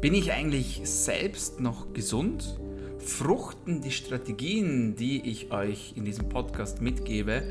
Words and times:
Bin 0.00 0.14
ich 0.14 0.32
eigentlich 0.32 0.80
selbst 0.84 1.60
noch 1.60 1.92
gesund? 1.92 2.58
Fruchten 2.98 3.82
die 3.82 3.90
Strategien, 3.90 4.96
die 4.96 5.28
ich 5.30 5.52
euch 5.52 5.92
in 5.94 6.06
diesem 6.06 6.26
Podcast 6.30 6.80
mitgebe 6.80 7.42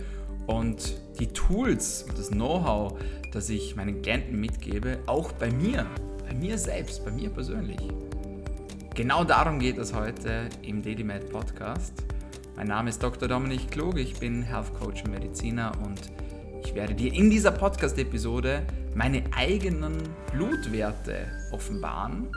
und 0.48 0.96
die 1.20 1.28
Tools 1.28 2.08
und 2.10 2.18
das 2.18 2.30
Know-how, 2.30 2.98
das 3.34 3.52
ich 3.52 3.76
meinen 3.76 4.02
Klienten 4.02 4.40
mitgebe, 4.40 4.98
auch 5.06 5.32
bei 5.34 5.52
mir, 5.52 5.86
bei 6.28 6.34
mir 6.34 6.58
selbst, 6.58 7.06
bei 7.06 7.12
mir 7.12 7.30
persönlich? 7.30 7.82
Genau 8.96 9.24
darum 9.24 9.60
geht 9.60 9.78
es 9.78 9.94
heute 9.94 10.50
im 10.64 10.82
DailyMed 10.82 11.30
Podcast. 11.30 11.94
Mein 12.56 12.70
Name 12.70 12.90
ist 12.90 13.04
Dr. 13.04 13.28
Dominik 13.28 13.70
Klug, 13.70 14.00
ich 14.00 14.16
bin 14.16 14.42
Health 14.42 14.74
Coach 14.74 15.04
und 15.04 15.12
Mediziner 15.12 15.72
und 15.86 16.02
ich 16.66 16.74
werde 16.74 16.96
dir 16.96 17.14
in 17.14 17.30
dieser 17.30 17.52
Podcast-Episode 17.52 18.64
meine 18.96 19.24
eigenen 19.36 19.98
Blutwerte 20.32 21.28
offenbaren 21.52 22.28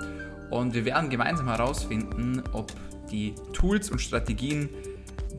und 0.51 0.74
wir 0.74 0.84
werden 0.84 1.09
gemeinsam 1.09 1.48
herausfinden, 1.48 2.43
ob 2.52 2.73
die 3.10 3.34
Tools 3.52 3.91
und 3.91 4.01
Strategien, 4.01 4.69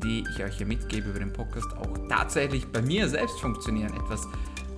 die 0.03 0.23
ich 0.31 0.43
euch 0.43 0.57
hier 0.57 0.65
mitgebe 0.65 1.09
über 1.09 1.19
den 1.19 1.31
Podcast, 1.31 1.67
auch 1.77 2.07
tatsächlich 2.09 2.65
bei 2.67 2.81
mir 2.81 3.07
selbst 3.07 3.39
funktionieren. 3.39 3.93
Etwas, 3.93 4.27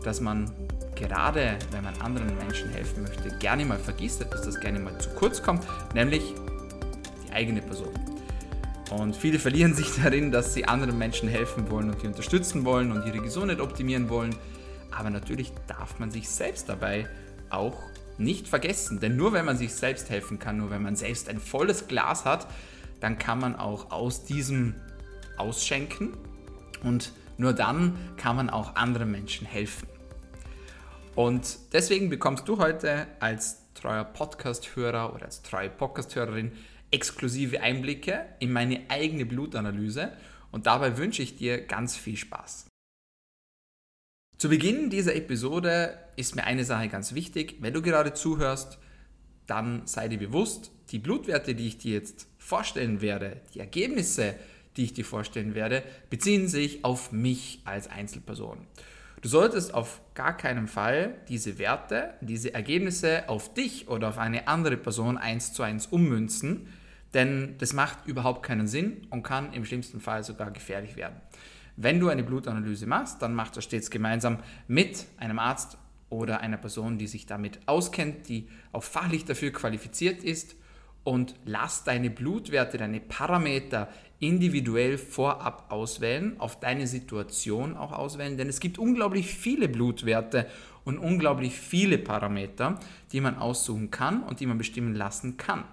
das 0.04 0.22
man 0.22 0.52
gerade, 0.96 1.58
wenn 1.72 1.84
man 1.84 1.96
anderen 2.02 2.38
Menschen 2.38 2.70
helfen 2.70 3.04
möchte, 3.04 3.30
gerne 3.38 3.66
mal 3.66 3.80
vergisst, 3.80 4.26
dass 4.30 4.42
das 4.42 4.60
gerne 4.60 4.80
mal 4.80 4.98
zu 5.00 5.10
kurz 5.12 5.42
kommt, 5.42 5.64
nämlich 5.94 6.34
die 7.28 7.34
eigene 7.34 7.62
Person. 7.62 7.94
Und 8.92 9.16
viele 9.16 9.40
verlieren 9.40 9.74
sich 9.74 9.88
darin, 10.02 10.32
dass 10.32 10.54
sie 10.54 10.66
anderen 10.66 10.98
Menschen 10.98 11.28
helfen 11.28 11.70
wollen 11.70 11.90
und 11.90 12.02
die 12.02 12.08
unterstützen 12.08 12.66
wollen 12.66 12.92
und 12.92 13.06
ihre 13.06 13.20
Gesundheit 13.20 13.60
optimieren 13.60 14.10
wollen. 14.10 14.36
Aber 14.96 15.10
natürlich 15.10 15.52
darf 15.68 16.00
man 16.00 16.10
sich 16.10 16.30
selbst 16.30 16.70
dabei 16.70 17.08
auch 17.50 17.78
nicht 18.18 18.48
vergessen. 18.48 19.00
Denn 19.00 19.18
nur 19.18 19.34
wenn 19.34 19.46
man 19.46 19.58
sich 19.58 19.74
selbst 19.74 20.10
helfen 20.10 20.40
kann, 20.40 20.58
nur 20.58 20.70
wenn 20.70 20.82
man 20.82 20.96
selbst 20.96 21.28
ein 21.28 21.40
volles 21.40 21.88
Glas 21.88 22.24
hat, 22.26 22.48
dann 23.02 23.18
kann 23.18 23.40
man 23.40 23.56
auch 23.56 23.92
aus 23.92 24.24
diesem 24.24 24.76
ausschenken 25.38 26.14
und 26.84 27.12
nur 27.38 27.52
dann 27.52 27.98
kann 28.16 28.38
man 28.38 28.50
auch 28.50 28.76
anderen 28.76 29.12
Menschen 29.12 29.46
helfen. 29.46 29.88
Und 31.14 31.58
deswegen 31.74 32.10
bekommst 32.10 32.48
du 32.48 32.58
heute 32.58 33.08
als 33.20 33.58
treuer 33.74 34.06
Podcast-Hörer 34.06 35.14
oder 35.14 35.26
als 35.26 35.42
treue 35.42 35.70
Podcast-Hörerin 35.70 36.54
exklusive 36.92 37.62
Einblicke 37.62 38.26
in 38.40 38.54
meine 38.54 38.82
eigene 38.90 39.26
Blutanalyse 39.26 40.14
und 40.52 40.68
dabei 40.68 40.98
wünsche 40.98 41.22
ich 41.22 41.36
dir 41.36 41.66
ganz 41.66 41.98
viel 41.98 42.16
Spaß. 42.16 42.68
Zu 44.38 44.50
Beginn 44.50 44.90
dieser 44.90 45.16
Episode 45.16 45.98
ist 46.18 46.36
mir 46.36 46.44
eine 46.44 46.66
Sache 46.66 46.90
ganz 46.90 47.14
wichtig. 47.14 47.56
Wenn 47.62 47.74
du 47.74 47.82
gerade 47.82 48.14
zuhörst, 48.14 48.78
dann 49.48 49.84
sei 49.88 50.10
dir 50.10 50.20
bewusst, 50.20 50.72
die 50.92 51.00
Blutwerte, 51.00 51.56
die 51.56 51.68
ich 51.68 51.78
dir 51.78 51.94
jetzt 51.94 52.28
vorstellen 52.38 53.00
werde, 53.00 53.40
die 53.54 53.62
Ergebnisse, 53.62 54.36
die 54.76 54.84
ich 54.84 54.94
dir 54.94 55.06
vorstellen 55.06 55.56
werde, 55.56 55.84
beziehen 56.10 56.50
sich 56.50 56.84
auf 56.84 57.14
mich 57.14 57.62
als 57.64 57.88
Einzelperson. 57.88 58.68
Du 59.22 59.30
solltest 59.30 59.74
auf 59.74 60.02
gar 60.16 60.36
keinen 60.36 60.68
Fall 60.68 61.16
diese 61.30 61.58
Werte, 61.58 62.16
diese 62.20 62.54
Ergebnisse 62.54 63.30
auf 63.30 63.54
dich 63.54 63.88
oder 63.88 64.10
auf 64.10 64.18
eine 64.18 64.50
andere 64.50 64.76
Person 64.76 65.18
eins 65.18 65.54
zu 65.54 65.64
eins 65.64 65.88
ummünzen, 65.88 66.68
denn 67.14 67.56
das 67.60 67.72
macht 67.72 68.06
überhaupt 68.06 68.44
keinen 68.44 68.68
Sinn 68.68 69.08
und 69.12 69.24
kann 69.24 69.54
im 69.54 69.64
schlimmsten 69.64 70.02
Fall 70.02 70.26
sogar 70.26 70.52
gefährlich 70.52 70.98
werden. 70.98 71.16
Wenn 71.78 72.00
du 72.00 72.10
eine 72.10 72.24
Blutanalyse 72.24 72.88
machst, 72.88 73.22
dann 73.22 73.36
mach 73.36 73.50
das 73.50 73.66
stets 73.66 73.90
gemeinsam 73.90 74.40
mit 74.68 75.06
einem 75.18 75.40
Arzt 75.40 75.78
oder 76.10 76.40
einer 76.40 76.58
Person, 76.58 76.98
die 76.98 77.08
sich 77.08 77.26
damit 77.26 77.60
auskennt, 77.66 78.30
die 78.30 78.48
auch 78.72 78.84
fachlich 78.84 79.26
dafür 79.26 79.52
qualifiziert 79.52 80.24
ist 80.24 80.56
und 81.04 81.36
lass 81.46 81.84
deine 81.84 82.10
Blutwerte, 82.10 82.78
deine 82.78 83.00
Parameter 83.00 83.90
individuell 84.20 84.98
vorab 84.98 85.72
auswählen, 85.72 86.40
auf 86.40 86.60
deine 86.60 86.88
Situation 86.88 87.76
auch 87.76 87.92
auswählen, 87.92 88.38
denn 88.38 88.50
es 88.50 88.60
gibt 88.60 88.80
unglaublich 88.80 89.28
viele 89.28 89.68
Blutwerte 89.68 90.48
und 90.84 90.98
unglaublich 90.98 91.54
viele 91.54 91.98
Parameter, 91.98 92.80
die 93.12 93.22
man 93.22 93.38
aussuchen 93.38 93.92
kann 93.92 94.24
und 94.24 94.40
die 94.40 94.46
man 94.46 94.58
bestimmen 94.58 94.96
lassen 94.96 95.38
kann. 95.38 95.66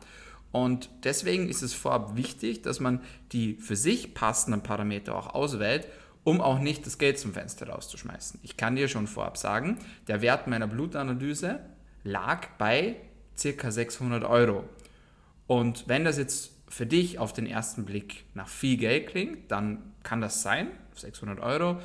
Und 0.52 0.90
deswegen 1.04 1.48
ist 1.48 1.62
es 1.62 1.72
vorab 1.72 2.14
wichtig, 2.14 2.62
dass 2.62 2.78
man 2.78 3.00
die 3.32 3.54
für 3.54 3.76
sich 3.76 4.14
passenden 4.14 4.62
Parameter 4.62 5.16
auch 5.16 5.34
auswählt, 5.34 5.88
um 6.24 6.40
auch 6.40 6.58
nicht 6.58 6.86
das 6.86 6.98
Geld 6.98 7.18
zum 7.18 7.32
Fenster 7.32 7.68
rauszuschmeißen. 7.68 8.38
Ich 8.42 8.56
kann 8.56 8.76
dir 8.76 8.86
schon 8.88 9.06
vorab 9.06 9.38
sagen, 9.38 9.78
der 10.06 10.20
Wert 10.20 10.46
meiner 10.46 10.68
Blutanalyse 10.68 11.60
lag 12.04 12.46
bei 12.58 12.96
ca. 13.40 13.70
600 13.70 14.24
Euro. 14.24 14.64
Und 15.46 15.88
wenn 15.88 16.04
das 16.04 16.18
jetzt 16.18 16.52
für 16.68 16.86
dich 16.86 17.18
auf 17.18 17.32
den 17.32 17.46
ersten 17.46 17.84
Blick 17.84 18.24
nach 18.34 18.48
viel 18.48 18.76
Geld 18.76 19.08
klingt, 19.08 19.50
dann 19.50 19.92
kann 20.02 20.20
das 20.20 20.42
sein, 20.42 20.68
600 20.94 21.40
Euro, 21.40 21.80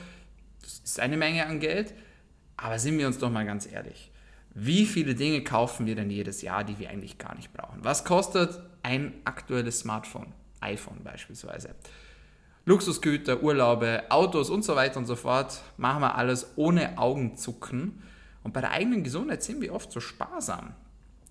das 0.61 0.79
ist 0.83 0.99
eine 0.99 1.17
Menge 1.17 1.45
an 1.45 1.59
Geld, 1.59 1.93
aber 2.57 2.79
sind 2.79 2.97
wir 2.97 3.07
uns 3.07 3.17
doch 3.17 3.31
mal 3.31 3.45
ganz 3.45 3.69
ehrlich. 3.71 4.11
Wie 4.59 4.87
viele 4.87 5.13
Dinge 5.13 5.43
kaufen 5.43 5.85
wir 5.85 5.93
denn 5.93 6.09
jedes 6.09 6.41
Jahr, 6.41 6.63
die 6.63 6.79
wir 6.79 6.89
eigentlich 6.89 7.19
gar 7.19 7.35
nicht 7.35 7.53
brauchen? 7.53 7.83
Was 7.83 8.03
kostet 8.03 8.59
ein 8.81 9.13
aktuelles 9.23 9.81
Smartphone? 9.81 10.33
iPhone 10.61 11.03
beispielsweise. 11.03 11.75
Luxusgüter, 12.65 13.43
Urlaube, 13.43 14.05
Autos 14.09 14.49
und 14.49 14.63
so 14.63 14.75
weiter 14.75 14.97
und 14.97 15.05
so 15.05 15.15
fort 15.15 15.61
machen 15.77 16.01
wir 16.01 16.15
alles 16.15 16.53
ohne 16.55 16.97
Augenzucken. 16.97 18.01
Und 18.41 18.53
bei 18.53 18.61
der 18.61 18.71
eigenen 18.71 19.03
Gesundheit 19.03 19.43
sind 19.43 19.61
wir 19.61 19.73
oft 19.73 19.91
so 19.91 19.99
sparsam. 19.99 20.73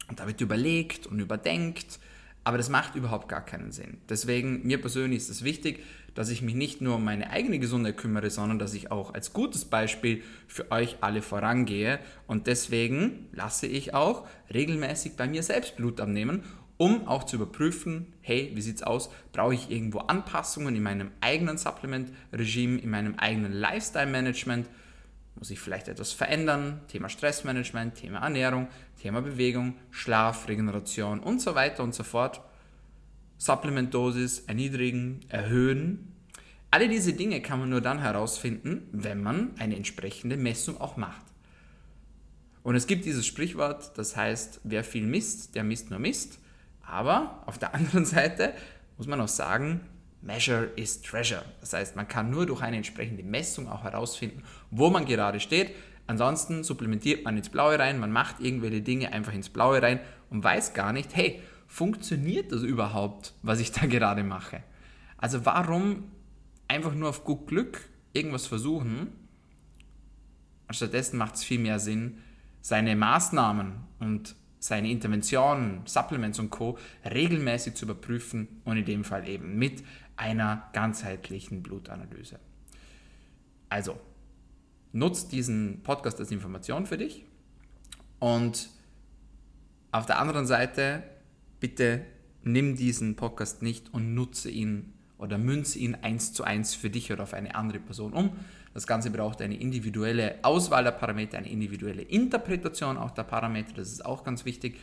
Und 0.08 0.20
da 0.20 0.28
wird 0.28 0.41
überlegt 0.41 1.08
und 1.08 1.19
überdenkt 1.19 1.98
aber 2.47 2.59
das 2.59 2.69
macht 2.69 2.95
überhaupt 2.95 3.29
gar 3.29 3.45
keinen 3.45 3.73
Sinn. 3.73 3.99
Deswegen, 4.09 4.65
mir 4.65 4.81
persönlich 4.81 5.19
ist 5.19 5.31
es 5.31 5.43
wichtig, 5.43 5.83
dass 6.15 6.29
ich 6.29 6.43
mich 6.43 6.55
nicht 6.55 6.81
nur 6.81 6.95
um 6.95 7.05
meine 7.05 7.31
eigene 7.31 7.59
Gesundheit 7.59 7.97
kümmere, 7.97 8.31
sondern 8.31 8.61
dass 8.61 8.73
ich 8.73 8.93
auch 8.93 9.12
als 9.15 9.33
gutes 9.33 9.65
Beispiel 9.65 10.23
für 10.47 10.71
euch 10.71 10.99
alle 11.01 11.23
vorangehe. 11.23 11.99
Und 12.29 12.47
deswegen 12.47 13.27
lasse 13.33 13.67
ich 13.67 13.95
auch 13.95 14.29
regelmäßig 14.55 15.17
bei 15.17 15.27
mir 15.27 15.43
selbst 15.43 15.75
Blut 15.75 16.01
abnehmen, 16.01 16.45
um 16.77 17.09
auch 17.09 17.25
zu 17.25 17.35
überprüfen, 17.35 18.12
hey, 18.21 18.53
wie 18.55 18.62
sieht's 18.62 18.85
aus? 18.85 19.11
Brauche 19.33 19.55
ich 19.55 19.69
irgendwo 19.69 19.99
Anpassungen 19.99 20.77
in 20.77 20.85
meinem 20.85 21.11
eigenen 21.21 21.59
Supplement-Regime, 21.59 22.79
in 22.79 22.91
meinem 22.91 23.17
eigenen 23.17 23.53
Lifestyle-Management? 23.53 24.69
Muss 25.37 25.51
ich 25.51 25.61
vielleicht 25.61 25.89
etwas 25.89 26.13
verändern? 26.13 26.81
Thema 26.89 27.09
Stressmanagement, 27.09 27.95
Thema 27.95 28.21
Ernährung, 28.21 28.69
Thema 29.01 29.21
Bewegung, 29.21 29.75
Schlaf, 29.91 30.49
Regeneration 30.49 31.21
und 31.21 31.41
so 31.41 31.55
weiter 31.55 31.83
und 31.83 31.95
so 31.95 32.05
fort. 32.05 32.41
Supplementdosis 33.39 34.41
erniedrigen, 34.41 35.21
erhöhen. 35.29 36.13
Alle 36.71 36.89
diese 36.89 37.13
Dinge 37.13 37.43
kann 37.43 37.61
man 37.61 37.69
nur 37.69 37.83
dann 37.83 38.01
herausfinden, 38.01 38.89
wenn 38.93 39.23
man 39.23 39.51
eine 39.59 39.77
entsprechende 39.77 40.37
Messung 40.37 40.81
auch 40.81 40.97
macht. 40.97 41.25
Und 42.63 42.75
es 42.75 42.87
gibt 42.87 43.05
dieses 43.05 43.27
Sprichwort, 43.27 43.97
das 43.97 44.17
heißt, 44.17 44.61
wer 44.65 44.83
viel 44.83 45.07
misst, 45.07 45.55
der 45.55 45.63
misst 45.63 45.91
nur 45.91 45.99
Mist. 45.99 46.39
Aber 46.83 47.43
auf 47.47 47.59
der 47.59 47.75
anderen 47.77 48.07
Seite 48.07 48.55
muss 48.97 49.07
man 49.07 49.21
auch 49.21 49.29
sagen, 49.29 49.83
Measure 50.26 50.70
is 50.76 51.00
Treasure. 51.03 51.44
Das 51.60 51.72
heißt, 51.72 51.97
man 51.97 52.09
kann 52.09 52.31
nur 52.31 52.47
durch 52.47 52.60
eine 52.62 52.76
entsprechende 52.76 53.22
Messung 53.22 53.69
auch 53.69 53.84
herausfinden, 53.84 54.42
wo 54.70 54.91
man 54.91 55.06
gerade 55.06 55.41
steht. 55.41 55.72
Ansonsten 56.06 56.64
supplementiert 56.64 57.25
man 57.25 57.37
ins 57.37 57.48
Blaue 57.48 57.78
rein, 57.78 57.98
man 57.98 58.12
macht 58.12 58.41
irgendwelche 58.41 58.81
Dinge 58.82 59.12
einfach 59.12 59.32
ins 59.32 59.48
Blaue 59.48 59.82
rein 59.82 60.00
und 60.31 60.44
weiß 60.44 60.75
gar 60.75 60.92
nicht, 60.92 61.16
hey, 61.16 61.41
funktioniert 61.66 62.53
das 62.53 62.62
überhaupt, 62.62 63.34
was 63.42 63.60
ich 63.60 63.72
da 63.72 63.87
gerade 63.87 64.22
mache? 64.22 64.62
Also 65.19 65.44
warum 65.44 66.04
einfach 66.69 66.94
nur 66.94 67.08
auf 67.08 67.25
gut 67.25 67.47
Glück 67.47 67.81
irgendwas 68.12 68.47
versuchen? 68.47 69.12
Stattdessen 70.70 71.16
macht 71.16 71.37
es 71.37 71.44
viel 71.44 71.60
mehr 71.60 71.78
Sinn, 71.78 72.19
seine 72.60 72.97
Maßnahmen 72.97 73.75
und 74.00 74.34
seine 74.58 74.90
Interventionen, 74.90 75.82
Supplements 75.84 76.38
und 76.38 76.50
Co. 76.50 76.76
regelmäßig 77.05 77.75
zu 77.75 77.84
überprüfen 77.84 78.49
und 78.64 78.76
in 78.76 78.84
dem 78.84 79.05
Fall 79.05 79.29
eben 79.29 79.56
mit 79.56 79.84
einer 80.17 80.69
ganzheitlichen 80.73 81.63
Blutanalyse. 81.63 82.39
Also, 83.69 83.99
nutzt 84.93 85.33
diesen 85.33 85.83
Podcast 85.83 86.19
als 86.21 86.31
Information 86.31 86.87
für 86.87 86.97
dich 86.97 87.25
und 88.19 88.71
auf 89.93 90.07
der 90.07 90.19
anderen 90.19 90.47
Seite 90.47 91.03
bitte 91.61 92.05
nimm 92.43 92.77
diesen 92.77 93.17
Podcast 93.17 93.63
nicht 93.63 93.93
und 93.93 94.15
nutze 94.15 94.51
ihn 94.51 94.93
oder 95.19 95.39
münze 95.39 95.79
ihn 95.79 95.95
eins 95.95 96.33
zu 96.33 96.45
eins 96.45 96.75
für 96.75 96.91
dich 96.91 97.13
oder 97.13 97.23
auf 97.23 97.35
eine 97.35 97.55
andere 97.55 97.81
Person 97.81 98.13
um. 98.13 98.33
Das 98.75 98.87
Ganze 98.87 99.11
braucht 99.11 99.41
eine 99.41 99.59
individuelle 99.59 100.39
Auswahl 100.43 100.85
der 100.85 100.91
Parameter, 100.93 101.39
eine 101.39 101.49
individuelle 101.49 102.03
Interpretation 102.03 102.99
auch 102.99 103.11
der 103.11 103.25
Parameter, 103.25 103.73
das 103.75 103.91
ist 103.91 104.05
auch 104.05 104.23
ganz 104.23 104.45
wichtig. 104.45 104.79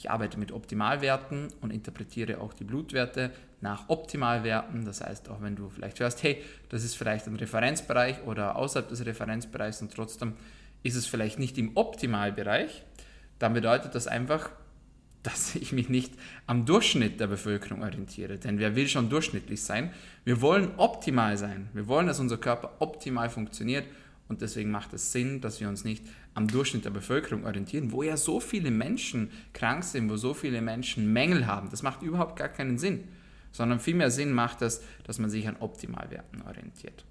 Ich 0.00 0.10
arbeite 0.10 0.38
mit 0.38 0.50
Optimalwerten 0.50 1.48
und 1.60 1.74
interpretiere 1.74 2.40
auch 2.40 2.54
die 2.54 2.64
Blutwerte 2.64 3.32
nach 3.60 3.90
Optimalwerten. 3.90 4.86
Das 4.86 5.02
heißt, 5.02 5.28
auch 5.28 5.42
wenn 5.42 5.56
du 5.56 5.68
vielleicht 5.68 6.00
hörst, 6.00 6.22
hey, 6.22 6.42
das 6.70 6.84
ist 6.84 6.96
vielleicht 6.96 7.26
ein 7.26 7.36
Referenzbereich 7.36 8.22
oder 8.24 8.56
außerhalb 8.56 8.88
des 8.88 9.04
Referenzbereichs 9.04 9.82
und 9.82 9.92
trotzdem 9.92 10.32
ist 10.82 10.94
es 10.94 11.04
vielleicht 11.06 11.38
nicht 11.38 11.58
im 11.58 11.76
Optimalbereich, 11.76 12.82
dann 13.38 13.52
bedeutet 13.52 13.94
das 13.94 14.06
einfach, 14.06 14.48
dass 15.22 15.54
ich 15.54 15.70
mich 15.72 15.90
nicht 15.90 16.14
am 16.46 16.64
Durchschnitt 16.64 17.20
der 17.20 17.26
Bevölkerung 17.26 17.82
orientiere. 17.82 18.38
Denn 18.38 18.58
wer 18.58 18.74
will 18.76 18.88
schon 18.88 19.10
durchschnittlich 19.10 19.62
sein? 19.62 19.92
Wir 20.24 20.40
wollen 20.40 20.70
optimal 20.78 21.36
sein. 21.36 21.68
Wir 21.74 21.88
wollen, 21.88 22.06
dass 22.06 22.20
unser 22.20 22.38
Körper 22.38 22.76
optimal 22.78 23.28
funktioniert. 23.28 23.84
Und 24.30 24.42
deswegen 24.42 24.70
macht 24.70 24.92
es 24.92 25.10
Sinn, 25.10 25.40
dass 25.40 25.60
wir 25.60 25.68
uns 25.68 25.82
nicht 25.82 26.04
am 26.34 26.46
Durchschnitt 26.46 26.84
der 26.84 26.90
Bevölkerung 26.90 27.46
orientieren, 27.46 27.90
wo 27.90 28.04
ja 28.04 28.16
so 28.16 28.38
viele 28.38 28.70
Menschen 28.70 29.32
krank 29.52 29.82
sind, 29.82 30.08
wo 30.08 30.16
so 30.16 30.34
viele 30.34 30.62
Menschen 30.62 31.12
Mängel 31.12 31.48
haben. 31.48 31.68
Das 31.68 31.82
macht 31.82 32.02
überhaupt 32.02 32.36
gar 32.36 32.48
keinen 32.48 32.78
Sinn. 32.78 33.08
Sondern 33.50 33.80
vielmehr 33.80 34.12
Sinn 34.12 34.32
macht 34.32 34.62
es, 34.62 34.84
dass 35.02 35.18
man 35.18 35.30
sich 35.30 35.48
an 35.48 35.56
Optimalwerten 35.58 36.42
orientiert. 36.42 37.04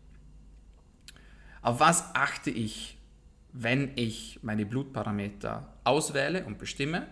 Auf 1.61 1.81
was 1.81 2.15
achte 2.15 2.51
ich, 2.51 2.97
wenn 3.51 3.91
ich 3.97 4.39
meine 4.41 4.65
Blutparameter 4.65 5.73
auswähle 5.83 6.45
und 6.45 6.57
bestimme? 6.57 7.05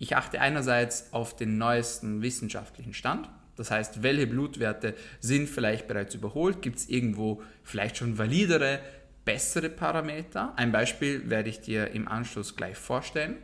Ich 0.00 0.16
achte 0.16 0.40
einerseits 0.40 1.12
auf 1.12 1.36
den 1.36 1.58
neuesten 1.58 2.22
wissenschaftlichen 2.22 2.92
Stand. 2.92 3.30
Das 3.54 3.70
heißt, 3.70 4.02
welche 4.02 4.26
Blutwerte 4.26 4.96
sind 5.20 5.48
vielleicht 5.48 5.86
bereits 5.86 6.16
überholt? 6.16 6.60
Gibt 6.60 6.78
es 6.78 6.88
irgendwo 6.88 7.40
vielleicht 7.62 7.98
schon 7.98 8.18
validere, 8.18 8.80
bessere 9.24 9.70
Parameter? 9.70 10.52
Ein 10.56 10.72
Beispiel 10.72 11.28
werde 11.30 11.50
ich 11.50 11.60
dir 11.60 11.90
im 11.90 12.08
Anschluss 12.08 12.56
gleich 12.56 12.76
vorstellen. 12.76 13.36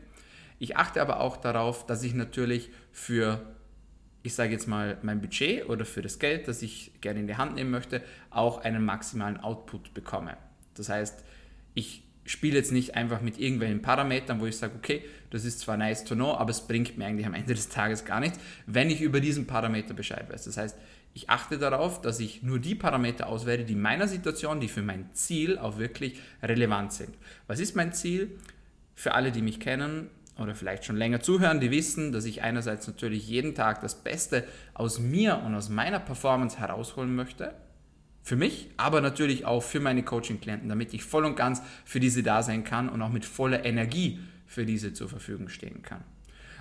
Ich 0.58 0.76
achte 0.76 1.00
aber 1.00 1.20
auch 1.20 1.36
darauf, 1.36 1.86
dass 1.86 2.02
ich 2.02 2.14
natürlich 2.14 2.70
für, 2.92 3.40
ich 4.22 4.34
sage 4.34 4.52
jetzt 4.52 4.68
mal, 4.68 4.98
mein 5.02 5.20
Budget 5.20 5.68
oder 5.68 5.84
für 5.84 6.02
das 6.02 6.18
Geld, 6.18 6.48
das 6.48 6.62
ich 6.62 6.92
gerne 7.00 7.20
in 7.20 7.26
die 7.26 7.36
Hand 7.36 7.54
nehmen 7.54 7.70
möchte, 7.70 8.02
auch 8.28 8.58
einen 8.58 8.84
maximalen 8.84 9.38
Output 9.38 9.94
bekomme. 9.94 10.36
Das 10.74 10.88
heißt, 10.90 11.24
ich 11.74 12.02
spiele 12.30 12.56
jetzt 12.56 12.72
nicht 12.72 12.94
einfach 12.94 13.20
mit 13.20 13.38
irgendwelchen 13.38 13.82
Parametern, 13.82 14.40
wo 14.40 14.46
ich 14.46 14.56
sage, 14.56 14.74
okay, 14.76 15.04
das 15.30 15.44
ist 15.44 15.60
zwar 15.60 15.76
nice 15.76 16.04
to 16.04 16.14
know, 16.14 16.34
aber 16.34 16.50
es 16.50 16.66
bringt 16.66 16.96
mir 16.96 17.06
eigentlich 17.06 17.26
am 17.26 17.34
Ende 17.34 17.54
des 17.54 17.68
Tages 17.68 18.04
gar 18.04 18.20
nichts, 18.20 18.38
wenn 18.66 18.90
ich 18.90 19.00
über 19.00 19.20
diesen 19.20 19.46
Parameter 19.46 19.94
Bescheid 19.94 20.30
weiß. 20.30 20.44
Das 20.44 20.56
heißt, 20.56 20.76
ich 21.12 21.28
achte 21.28 21.58
darauf, 21.58 22.00
dass 22.00 22.20
ich 22.20 22.42
nur 22.42 22.60
die 22.60 22.76
Parameter 22.76 23.26
auswähle, 23.26 23.64
die 23.64 23.74
meiner 23.74 24.06
Situation, 24.06 24.60
die 24.60 24.68
für 24.68 24.82
mein 24.82 25.12
Ziel 25.12 25.58
auch 25.58 25.78
wirklich 25.78 26.20
relevant 26.42 26.92
sind. 26.92 27.10
Was 27.48 27.58
ist 27.58 27.74
mein 27.74 27.92
Ziel? 27.92 28.38
Für 28.94 29.14
alle, 29.14 29.32
die 29.32 29.42
mich 29.42 29.58
kennen 29.58 30.08
oder 30.38 30.54
vielleicht 30.54 30.84
schon 30.84 30.96
länger 30.96 31.20
zuhören, 31.20 31.58
die 31.58 31.70
wissen, 31.70 32.12
dass 32.12 32.26
ich 32.26 32.42
einerseits 32.42 32.86
natürlich 32.86 33.28
jeden 33.28 33.54
Tag 33.54 33.80
das 33.80 33.96
Beste 33.96 34.44
aus 34.74 35.00
mir 35.00 35.38
und 35.44 35.54
aus 35.54 35.68
meiner 35.68 35.98
Performance 35.98 36.58
herausholen 36.58 37.14
möchte 37.14 37.54
für 38.22 38.36
mich, 38.36 38.68
aber 38.76 39.00
natürlich 39.00 39.44
auch 39.44 39.62
für 39.62 39.80
meine 39.80 40.02
Coaching-Klienten, 40.02 40.68
damit 40.68 40.94
ich 40.94 41.04
voll 41.04 41.24
und 41.24 41.36
ganz 41.36 41.62
für 41.84 42.00
diese 42.00 42.22
da 42.22 42.42
sein 42.42 42.64
kann 42.64 42.88
und 42.88 43.00
auch 43.02 43.10
mit 43.10 43.24
voller 43.24 43.64
Energie 43.64 44.20
für 44.46 44.66
diese 44.66 44.92
zur 44.92 45.08
Verfügung 45.08 45.48
stehen 45.48 45.82
kann. 45.82 46.02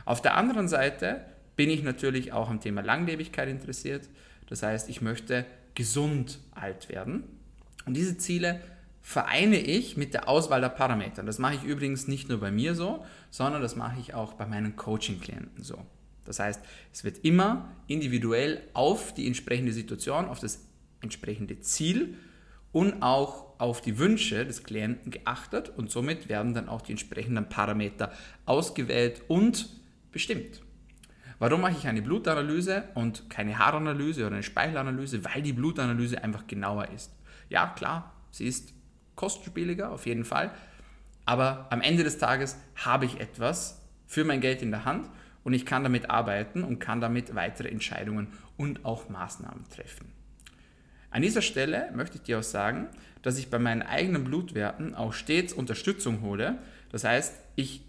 Auf 0.06 0.22
der 0.22 0.38
anderen 0.38 0.68
Seite 0.68 1.26
bin 1.56 1.70
ich 1.70 1.84
natürlich 1.84 2.32
auch 2.32 2.50
am 2.50 2.62
Thema 2.62 2.82
Langlebigkeit 2.82 3.50
interessiert. 3.50 4.08
Das 4.48 4.64
heißt, 4.64 4.90
ich 4.90 5.02
möchte 5.02 5.46
gesund 5.76 6.40
alt 6.52 6.90
werden. 6.90 7.24
Und 7.86 7.96
diese 7.96 8.18
Ziele 8.18 8.62
vereine 9.02 9.58
ich 9.60 9.98
mit 9.98 10.14
der 10.14 10.30
Auswahl 10.30 10.62
der 10.62 10.70
Parameter. 10.70 11.24
Das 11.24 11.40
mache 11.40 11.56
ich 11.56 11.64
übrigens 11.64 12.08
nicht 12.08 12.30
nur 12.30 12.40
bei 12.40 12.52
mir 12.52 12.76
so, 12.76 13.06
sondern 13.30 13.62
das 13.62 13.76
mache 13.76 14.00
ich 14.00 14.14
auch 14.14 14.34
bei 14.34 14.46
meinen 14.46 14.76
Coaching-Klienten 14.76 15.64
so. 15.64 15.84
Das 16.26 16.40
heißt, 16.40 16.62
es 16.94 17.04
wird 17.04 17.26
immer 17.26 17.72
individuell 17.88 18.62
auf 18.74 19.14
die 19.14 19.26
entsprechende 19.26 19.74
Situation, 19.74 20.26
auf 20.26 20.40
das 20.40 20.69
entsprechende 21.02 21.60
Ziel 21.60 22.18
und 22.72 23.02
auch 23.02 23.60
auf 23.60 23.82
die 23.82 23.98
Wünsche 23.98 24.46
des 24.46 24.64
Klienten 24.64 25.12
geachtet 25.12 25.70
und 25.70 25.92
somit 25.92 26.30
werden 26.30 26.54
dann 26.54 26.70
auch 26.70 26.82
die 26.82 26.92
entsprechenden 26.92 27.50
Parameter 27.50 28.12
ausgewählt 28.46 29.22
und 29.28 29.70
bestimmt. 30.12 30.62
Warum 31.40 31.62
mache 31.62 31.74
ich 31.78 31.88
eine 31.88 32.02
Blutanalyse 32.02 32.84
und 32.96 33.30
keine 33.30 33.58
Haaranalyse 33.58 34.26
oder 34.26 34.36
eine 34.36 34.44
Speichelanalyse? 34.44 35.24
Weil 35.24 35.42
die 35.42 35.54
Blutanalyse 35.54 36.24
einfach 36.24 36.48
genauer 36.48 36.90
ist. 36.90 37.14
Ja, 37.50 37.68
klar, 37.68 38.14
sie 38.32 38.46
ist 38.46 38.74
kostspieliger 39.16 39.92
auf 39.92 40.06
jeden 40.06 40.26
Fall, 40.26 40.52
aber 41.26 41.68
am 41.70 41.82
Ende 41.82 42.04
des 42.04 42.18
Tages 42.18 42.58
habe 42.76 43.06
ich 43.06 43.20
etwas 43.20 43.82
für 44.06 44.24
mein 44.24 44.42
Geld 44.42 44.62
in 44.62 44.72
der 44.72 44.86
Hand 44.86 45.10
und 45.44 45.54
ich 45.54 45.66
kann 45.66 45.84
damit 45.84 46.10
arbeiten 46.10 46.64
und 46.64 46.80
kann 46.80 47.02
damit 47.02 47.36
weitere 47.36 47.70
Entscheidungen 47.70 48.28
und 48.58 48.86
auch 48.86 49.10
Maßnahmen 49.10 49.70
treffen. 49.70 50.19
An 51.12 51.22
dieser 51.22 51.42
Stelle 51.42 51.92
möchte 51.94 52.18
ich 52.18 52.24
dir 52.24 52.40
auch 52.40 52.44
sagen, 52.44 52.88
dass 53.22 53.38
ich 53.38 53.50
bei 53.50 53.60
meinen 53.60 53.82
eigenen 53.82 54.24
Blutwerten 54.24 54.96
auch 54.96 55.14
stets 55.14 55.54
Unterstützung 55.54 56.22
hole. 56.22 56.58
Das 56.92 57.04
heißt, 57.04 57.34
ich 57.56 57.82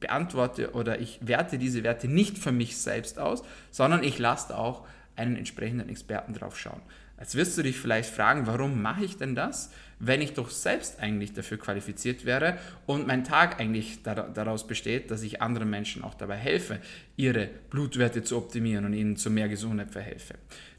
beantworte 0.00 0.72
oder 0.72 1.00
ich 1.00 1.18
werte 1.22 1.58
diese 1.58 1.82
Werte 1.82 2.06
nicht 2.06 2.38
für 2.38 2.52
mich 2.52 2.76
selbst 2.76 3.18
aus, 3.18 3.42
sondern 3.70 4.04
ich 4.04 4.18
lasse 4.18 4.56
auch 4.56 4.86
einen 5.16 5.36
entsprechenden 5.36 5.88
Experten 5.88 6.34
drauf 6.34 6.58
schauen. 6.58 6.82
Jetzt 7.18 7.34
wirst 7.34 7.56
du 7.56 7.62
dich 7.62 7.78
vielleicht 7.78 8.10
fragen, 8.10 8.46
warum 8.46 8.82
mache 8.82 9.04
ich 9.04 9.16
denn 9.16 9.34
das, 9.34 9.70
wenn 9.98 10.20
ich 10.20 10.34
doch 10.34 10.50
selbst 10.50 11.00
eigentlich 11.00 11.32
dafür 11.32 11.58
qualifiziert 11.58 12.26
wäre 12.26 12.58
und 12.84 13.06
mein 13.06 13.24
Tag 13.24 13.58
eigentlich 13.58 14.02
daraus 14.02 14.66
besteht, 14.66 15.10
dass 15.10 15.22
ich 15.22 15.40
anderen 15.40 15.70
Menschen 15.70 16.04
auch 16.04 16.12
dabei 16.12 16.36
helfe, 16.36 16.78
ihre 17.16 17.48
Blutwerte 17.70 18.22
zu 18.22 18.36
optimieren 18.36 18.84
und 18.84 18.92
ihnen 18.92 19.16
zu 19.16 19.30
mehr 19.30 19.48
Gesundheit 19.48 19.90
verhelfe. 19.90 20.34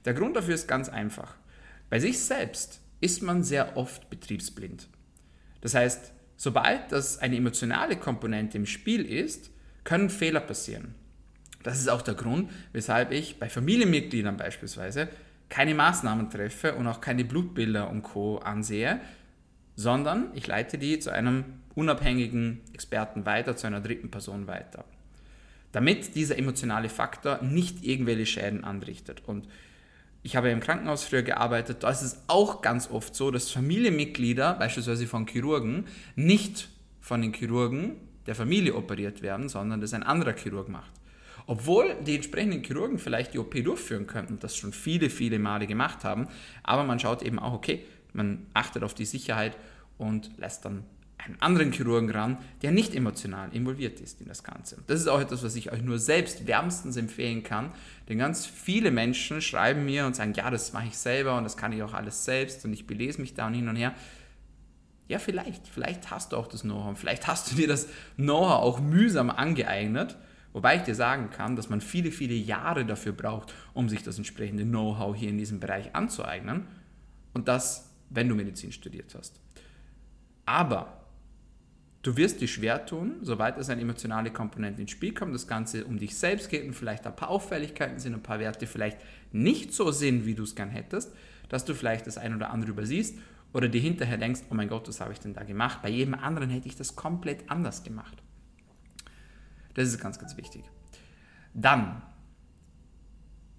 Der 0.05 0.13
Grund 0.13 0.35
dafür 0.35 0.53
ist 0.53 0.67
ganz 0.67 0.89
einfach. 0.89 1.33
Bei 1.89 1.99
sich 1.99 2.19
selbst 2.19 2.81
ist 2.99 3.21
man 3.21 3.43
sehr 3.43 3.77
oft 3.77 4.09
betriebsblind. 4.09 4.87
Das 5.61 5.75
heißt, 5.75 6.11
sobald 6.35 6.91
das 6.91 7.19
eine 7.19 7.37
emotionale 7.37 7.95
Komponente 7.95 8.57
im 8.57 8.65
Spiel 8.65 9.05
ist, 9.05 9.49
können 9.83 10.09
Fehler 10.09 10.41
passieren. 10.41 10.95
Das 11.63 11.79
ist 11.79 11.89
auch 11.89 12.01
der 12.01 12.13
Grund, 12.13 12.51
weshalb 12.73 13.11
ich 13.11 13.39
bei 13.39 13.49
Familienmitgliedern 13.49 14.37
beispielsweise 14.37 15.09
keine 15.49 15.75
Maßnahmen 15.75 16.29
treffe 16.29 16.75
und 16.75 16.87
auch 16.87 17.01
keine 17.01 17.23
Blutbilder 17.23 17.89
und 17.89 18.03
Co 18.03 18.37
ansehe, 18.37 18.99
sondern 19.75 20.31
ich 20.33 20.47
leite 20.47 20.77
die 20.77 20.99
zu 20.99 21.11
einem 21.11 21.45
unabhängigen 21.75 22.61
Experten 22.73 23.25
weiter, 23.25 23.55
zu 23.55 23.67
einer 23.67 23.79
dritten 23.79 24.11
Person 24.11 24.47
weiter. 24.47 24.83
Damit 25.71 26.15
dieser 26.15 26.37
emotionale 26.37 26.89
Faktor 26.89 27.41
nicht 27.43 27.83
irgendwelche 27.83 28.25
Schäden 28.25 28.63
anrichtet. 28.63 29.21
Und 29.25 29.47
ich 30.27 30.35
habe 30.35 30.49
im 30.49 30.59
Krankenhaus 30.59 31.05
früher 31.05 31.21
gearbeitet, 31.21 31.83
da 31.83 31.89
ist 31.89 32.01
es 32.01 32.21
auch 32.27 32.61
ganz 32.61 32.91
oft 32.91 33.15
so, 33.15 33.31
dass 33.31 33.49
Familienmitglieder, 33.49 34.55
beispielsweise 34.55 35.07
von 35.07 35.25
Chirurgen, 35.25 35.85
nicht 36.17 36.67
von 36.99 37.21
den 37.21 37.31
Chirurgen 37.31 37.95
der 38.25 38.35
Familie 38.35 38.75
operiert 38.75 39.21
werden, 39.21 39.47
sondern 39.47 39.79
das 39.79 39.93
ein 39.93 40.03
anderer 40.03 40.33
Chirurg 40.33 40.67
macht. 40.67 40.91
Obwohl 41.45 41.95
die 42.05 42.15
entsprechenden 42.15 42.61
Chirurgen 42.61 42.99
vielleicht 42.99 43.35
die 43.35 43.39
OP 43.39 43.53
durchführen 43.63 44.05
könnten, 44.05 44.37
das 44.37 44.57
schon 44.57 44.73
viele, 44.73 45.09
viele 45.09 45.39
Male 45.39 45.65
gemacht 45.65 46.03
haben, 46.03 46.27
aber 46.61 46.83
man 46.83 46.99
schaut 46.99 47.21
eben 47.21 47.39
auch, 47.39 47.53
okay, 47.53 47.85
man 48.11 48.47
achtet 48.53 48.83
auf 48.83 48.93
die 48.93 49.05
Sicherheit 49.05 49.55
und 49.97 50.37
lässt 50.37 50.65
dann 50.65 50.83
einen 51.27 51.41
anderen 51.41 51.71
Chirurgen 51.71 52.09
ran, 52.09 52.37
der 52.61 52.71
nicht 52.71 52.95
emotional 52.95 53.53
involviert 53.53 53.99
ist 53.99 54.21
in 54.21 54.27
das 54.27 54.43
Ganze. 54.43 54.77
Das 54.87 54.99
ist 54.99 55.07
auch 55.07 55.19
etwas, 55.19 55.43
was 55.43 55.55
ich 55.55 55.71
euch 55.71 55.81
nur 55.81 55.99
selbst 55.99 56.47
wärmstens 56.47 56.97
empfehlen 56.97 57.43
kann, 57.43 57.71
denn 58.09 58.17
ganz 58.17 58.45
viele 58.45 58.91
Menschen 58.91 59.41
schreiben 59.41 59.85
mir 59.85 60.05
und 60.05 60.15
sagen, 60.15 60.33
ja, 60.33 60.49
das 60.49 60.73
mache 60.73 60.87
ich 60.87 60.97
selber 60.97 61.37
und 61.37 61.43
das 61.43 61.57
kann 61.57 61.71
ich 61.71 61.83
auch 61.83 61.93
alles 61.93 62.25
selbst 62.25 62.65
und 62.65 62.73
ich 62.73 62.87
belese 62.87 63.21
mich 63.21 63.33
da 63.33 63.47
und 63.47 63.53
hin 63.53 63.67
und 63.67 63.75
her. 63.75 63.93
Ja, 65.07 65.19
vielleicht, 65.19 65.67
vielleicht 65.67 66.11
hast 66.11 66.33
du 66.33 66.37
auch 66.37 66.47
das 66.47 66.61
Know-how, 66.63 66.97
vielleicht 66.97 67.27
hast 67.27 67.51
du 67.51 67.55
dir 67.55 67.67
das 67.67 67.87
Know-how 68.17 68.61
auch 68.61 68.79
mühsam 68.79 69.29
angeeignet, 69.29 70.17
wobei 70.51 70.75
ich 70.77 70.81
dir 70.81 70.95
sagen 70.95 71.29
kann, 71.29 71.55
dass 71.55 71.69
man 71.69 71.79
viele, 71.79 72.11
viele 72.11 72.33
Jahre 72.33 72.85
dafür 72.85 73.13
braucht, 73.13 73.53
um 73.73 73.87
sich 73.87 74.03
das 74.03 74.17
entsprechende 74.17 74.63
Know-how 74.65 75.15
hier 75.15 75.29
in 75.29 75.37
diesem 75.37 75.59
Bereich 75.59 75.95
anzueignen 75.95 76.67
und 77.33 77.47
das, 77.47 77.89
wenn 78.09 78.27
du 78.27 78.35
Medizin 78.35 78.71
studiert 78.71 79.15
hast. 79.15 79.39
Aber 80.45 80.96
Du 82.07 82.15
wirst 82.15 82.39
dich 82.39 82.53
schwer 82.53 82.85
tun, 82.85 83.17
sobald 83.21 83.57
es 83.57 83.69
eine 83.69 83.81
emotionale 83.81 84.31
Komponente 84.31 84.81
ins 84.81 84.91
Spiel 84.91 85.13
kommt, 85.13 85.35
das 85.35 85.45
Ganze 85.45 85.83
um 85.83 85.99
dich 85.99 86.17
selbst 86.17 86.49
geht 86.49 86.63
und 86.65 86.73
vielleicht 86.73 87.05
ein 87.05 87.13
paar 87.13 87.27
Auffälligkeiten 87.27 87.99
sind, 87.99 88.13
ein 88.13 88.23
paar 88.23 88.39
Werte 88.39 88.65
vielleicht 88.65 88.97
nicht 89.33 89.73
so 89.73 89.91
sind, 89.91 90.25
wie 90.25 90.33
du 90.33 90.43
es 90.43 90.55
gern 90.55 90.69
hättest, 90.69 91.13
dass 91.49 91.65
du 91.65 91.73
vielleicht 91.73 92.07
das 92.07 92.17
ein 92.17 92.33
oder 92.33 92.51
andere 92.51 92.71
übersiehst 92.71 93.17
oder 93.51 93.67
dir 93.67 93.81
hinterher 93.81 94.17
denkst, 94.17 94.39
oh 94.49 94.53
mein 94.53 94.69
Gott, 94.69 94.87
was 94.87 95.01
habe 95.01 95.11
ich 95.11 95.19
denn 95.19 95.33
da 95.33 95.43
gemacht? 95.43 95.81
Bei 95.81 95.89
jedem 95.89 96.13
anderen 96.13 96.49
hätte 96.49 96.69
ich 96.69 96.77
das 96.77 96.95
komplett 96.95 97.51
anders 97.51 97.83
gemacht. 97.83 98.23
Das 99.73 99.89
ist 99.89 99.99
ganz, 99.99 100.17
ganz 100.17 100.37
wichtig. 100.37 100.63
Dann 101.53 102.03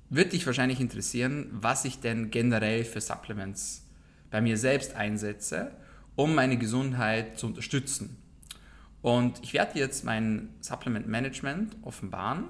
wird 0.09 0.33
dich 0.33 0.47
wahrscheinlich 0.47 0.81
interessieren, 0.81 1.51
was 1.53 1.85
ich 1.85 2.01
denn 2.01 2.31
generell 2.31 2.85
für 2.85 3.03
Supplements 3.03 3.87
bei 4.31 4.41
mir 4.41 4.57
selbst 4.57 4.95
einsetze, 4.95 5.77
um 6.17 6.35
meine 6.35 6.57
Gesundheit 6.57 7.39
zu 7.39 7.47
unterstützen. 7.47 8.17
Und 9.03 9.43
ich 9.43 9.53
werde 9.53 9.79
jetzt 9.79 10.05
mein 10.05 10.51
Supplement 10.61 11.07
Management 11.07 11.77
offenbaren, 11.83 12.45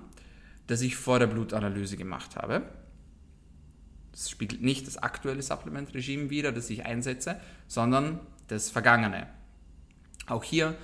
das 0.66 0.80
ich 0.80 0.96
vor 0.96 1.18
der 1.18 1.26
Blutanalyse 1.26 1.96
gemacht 1.96 2.36
habe. 2.36 2.62
Das 4.12 4.30
spiegelt 4.30 4.62
nicht 4.62 4.86
das 4.86 4.96
aktuelle 4.96 5.42
Supplement-Regime 5.42 6.30
wider, 6.30 6.50
das 6.50 6.70
ich 6.70 6.84
einsetze, 6.84 7.40
sondern 7.68 8.20
das 8.48 8.70
vergangene. 8.70 9.28
Auch 10.26 10.42
hier, 10.42 10.76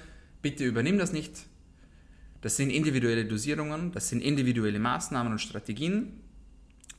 bitte 0.42 0.64
übernimm 0.64 0.98
das 0.98 1.12
nicht. 1.12 1.46
Das 2.42 2.56
sind 2.56 2.70
individuelle 2.70 3.24
Dosierungen, 3.24 3.90
das 3.92 4.10
sind 4.10 4.20
individuelle 4.20 4.78
Maßnahmen 4.78 5.32
und 5.32 5.38
Strategien, 5.38 6.20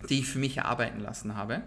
die 0.10 0.20
ich 0.20 0.28
für 0.28 0.40
mich 0.40 0.58
erarbeiten 0.58 1.00
lassen 1.00 1.36
habe. 1.36 1.62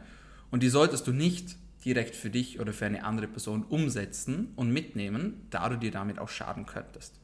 Und 0.51 0.63
die 0.63 0.69
solltest 0.69 1.07
du 1.07 1.13
nicht 1.13 1.57
direkt 1.85 2.17
für 2.17 2.31
dich 2.31 2.61
oder 2.61 2.73
für 2.73 2.87
eine 2.87 3.05
andere 3.05 3.29
Person 3.29 3.65
umsetzen 3.65 4.53
und 4.57 4.73
mitnehmen, 4.73 5.47
da 5.51 5.69
du 5.69 5.77
dir 5.77 5.91
damit 5.91 6.19
auch 6.19 6.29
schaden 6.29 6.67
könntest. 6.67 7.15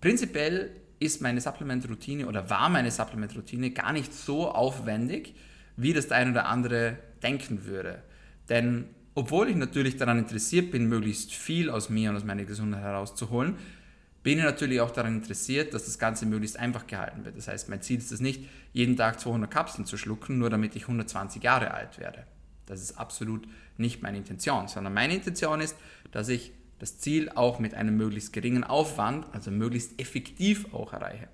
Prinzipiell 0.00 0.70
ist 0.98 1.20
meine 1.22 1.40
Supplement-Routine 1.40 2.26
oder 2.26 2.48
war 2.50 2.68
meine 2.68 2.90
Supplement-Routine 2.90 3.70
gar 3.70 3.92
nicht 3.92 4.12
so 4.12 4.50
aufwendig, 4.50 5.34
wie 5.76 5.92
das 5.92 6.08
der 6.08 6.18
ein 6.18 6.30
oder 6.30 6.46
andere 6.46 6.98
denken 7.22 7.64
würde. 7.64 8.02
Denn 8.48 8.86
obwohl 9.14 9.48
ich 9.48 9.56
natürlich 9.56 9.96
daran 9.96 10.18
interessiert 10.18 10.70
bin, 10.70 10.88
möglichst 10.88 11.34
viel 11.34 11.70
aus 11.70 11.90
mir 11.90 12.10
und 12.10 12.16
aus 12.16 12.24
meiner 12.24 12.44
Gesundheit 12.44 12.82
herauszuholen, 12.82 13.56
bin 14.22 14.38
ich 14.38 14.44
natürlich 14.44 14.80
auch 14.80 14.90
daran 14.90 15.16
interessiert, 15.16 15.74
dass 15.74 15.84
das 15.84 15.98
Ganze 15.98 16.26
möglichst 16.26 16.58
einfach 16.58 16.86
gehalten 16.86 17.24
wird. 17.24 17.36
Das 17.36 17.48
heißt, 17.48 17.68
mein 17.68 17.82
Ziel 17.82 17.98
ist 17.98 18.12
es 18.12 18.20
nicht, 18.20 18.48
jeden 18.72 18.96
Tag 18.96 19.20
200 19.20 19.50
Kapseln 19.50 19.84
zu 19.84 19.96
schlucken, 19.96 20.38
nur 20.38 20.48
damit 20.48 20.76
ich 20.76 20.82
120 20.82 21.42
Jahre 21.42 21.72
alt 21.72 21.98
werde. 21.98 22.24
Das 22.72 22.80
ist 22.80 22.98
absolut 22.98 23.46
nicht 23.76 24.02
meine 24.02 24.16
Intention, 24.16 24.66
sondern 24.66 24.94
meine 24.94 25.14
Intention 25.14 25.60
ist, 25.60 25.76
dass 26.10 26.30
ich 26.30 26.52
das 26.78 26.98
Ziel 26.98 27.28
auch 27.28 27.58
mit 27.58 27.74
einem 27.74 27.98
möglichst 27.98 28.32
geringen 28.32 28.64
Aufwand, 28.64 29.26
also 29.32 29.50
möglichst 29.50 30.00
effektiv 30.00 30.72
auch 30.72 30.94
erreiche. 30.94 31.28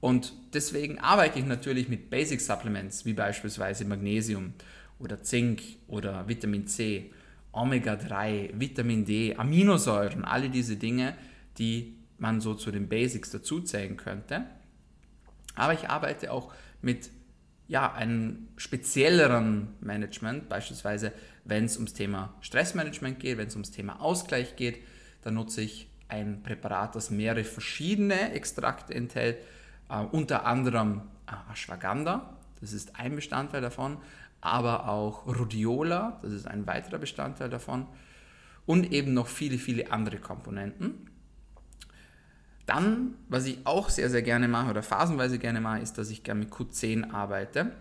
Und 0.00 0.32
deswegen 0.54 0.98
arbeite 0.98 1.38
ich 1.38 1.44
natürlich 1.44 1.90
mit 1.90 2.08
Basic 2.08 2.40
Supplements, 2.40 3.04
wie 3.04 3.12
beispielsweise 3.12 3.84
Magnesium 3.84 4.54
oder 4.98 5.22
Zink 5.22 5.60
oder 5.86 6.26
Vitamin 6.28 6.66
C, 6.66 7.12
Omega-3, 7.52 8.58
Vitamin 8.58 9.04
D, 9.04 9.36
Aminosäuren, 9.36 10.24
alle 10.24 10.48
diese 10.48 10.76
Dinge, 10.76 11.14
die 11.58 11.94
man 12.16 12.40
so 12.40 12.54
zu 12.54 12.70
den 12.70 12.88
Basics 12.88 13.30
dazuzählen 13.30 13.98
könnte. 13.98 14.46
Aber 15.56 15.74
ich 15.74 15.90
arbeite 15.90 16.32
auch 16.32 16.54
mit 16.80 17.10
ja, 17.70 17.92
einem 17.92 18.48
spezielleren 18.56 19.68
Management, 19.80 20.48
beispielsweise 20.48 21.12
wenn 21.44 21.66
es 21.66 21.76
ums 21.76 21.94
Thema 21.94 22.34
Stressmanagement 22.40 23.20
geht, 23.20 23.38
wenn 23.38 23.46
es 23.46 23.54
ums 23.54 23.70
Thema 23.70 24.00
Ausgleich 24.00 24.56
geht, 24.56 24.82
dann 25.22 25.34
nutze 25.34 25.62
ich 25.62 25.88
ein 26.08 26.42
Präparat, 26.42 26.96
das 26.96 27.10
mehrere 27.10 27.44
verschiedene 27.44 28.32
Extrakte 28.32 28.92
enthält, 28.92 29.38
äh, 29.88 30.00
unter 30.00 30.46
anderem 30.46 31.02
äh, 31.28 31.52
Ashwagandha, 31.52 32.36
das 32.60 32.72
ist 32.72 32.98
ein 32.98 33.14
Bestandteil 33.14 33.60
davon, 33.60 33.98
aber 34.40 34.88
auch 34.88 35.28
Rhodiola, 35.28 36.18
das 36.22 36.32
ist 36.32 36.48
ein 36.48 36.66
weiterer 36.66 36.98
Bestandteil 36.98 37.50
davon. 37.50 37.86
Und 38.66 38.92
eben 38.92 39.14
noch 39.14 39.28
viele, 39.28 39.58
viele 39.58 39.92
andere 39.92 40.18
Komponenten. 40.18 41.08
Dann, 42.70 43.16
was 43.28 43.46
ich 43.46 43.58
auch 43.64 43.88
sehr, 43.88 44.08
sehr 44.10 44.22
gerne 44.22 44.46
mache 44.46 44.70
oder 44.70 44.84
phasenweise 44.84 45.40
gerne 45.40 45.60
mache, 45.60 45.80
ist, 45.80 45.98
dass 45.98 46.08
ich 46.08 46.22
gerne 46.22 46.38
mit 46.38 46.50
Q10 46.50 47.12
arbeite 47.12 47.72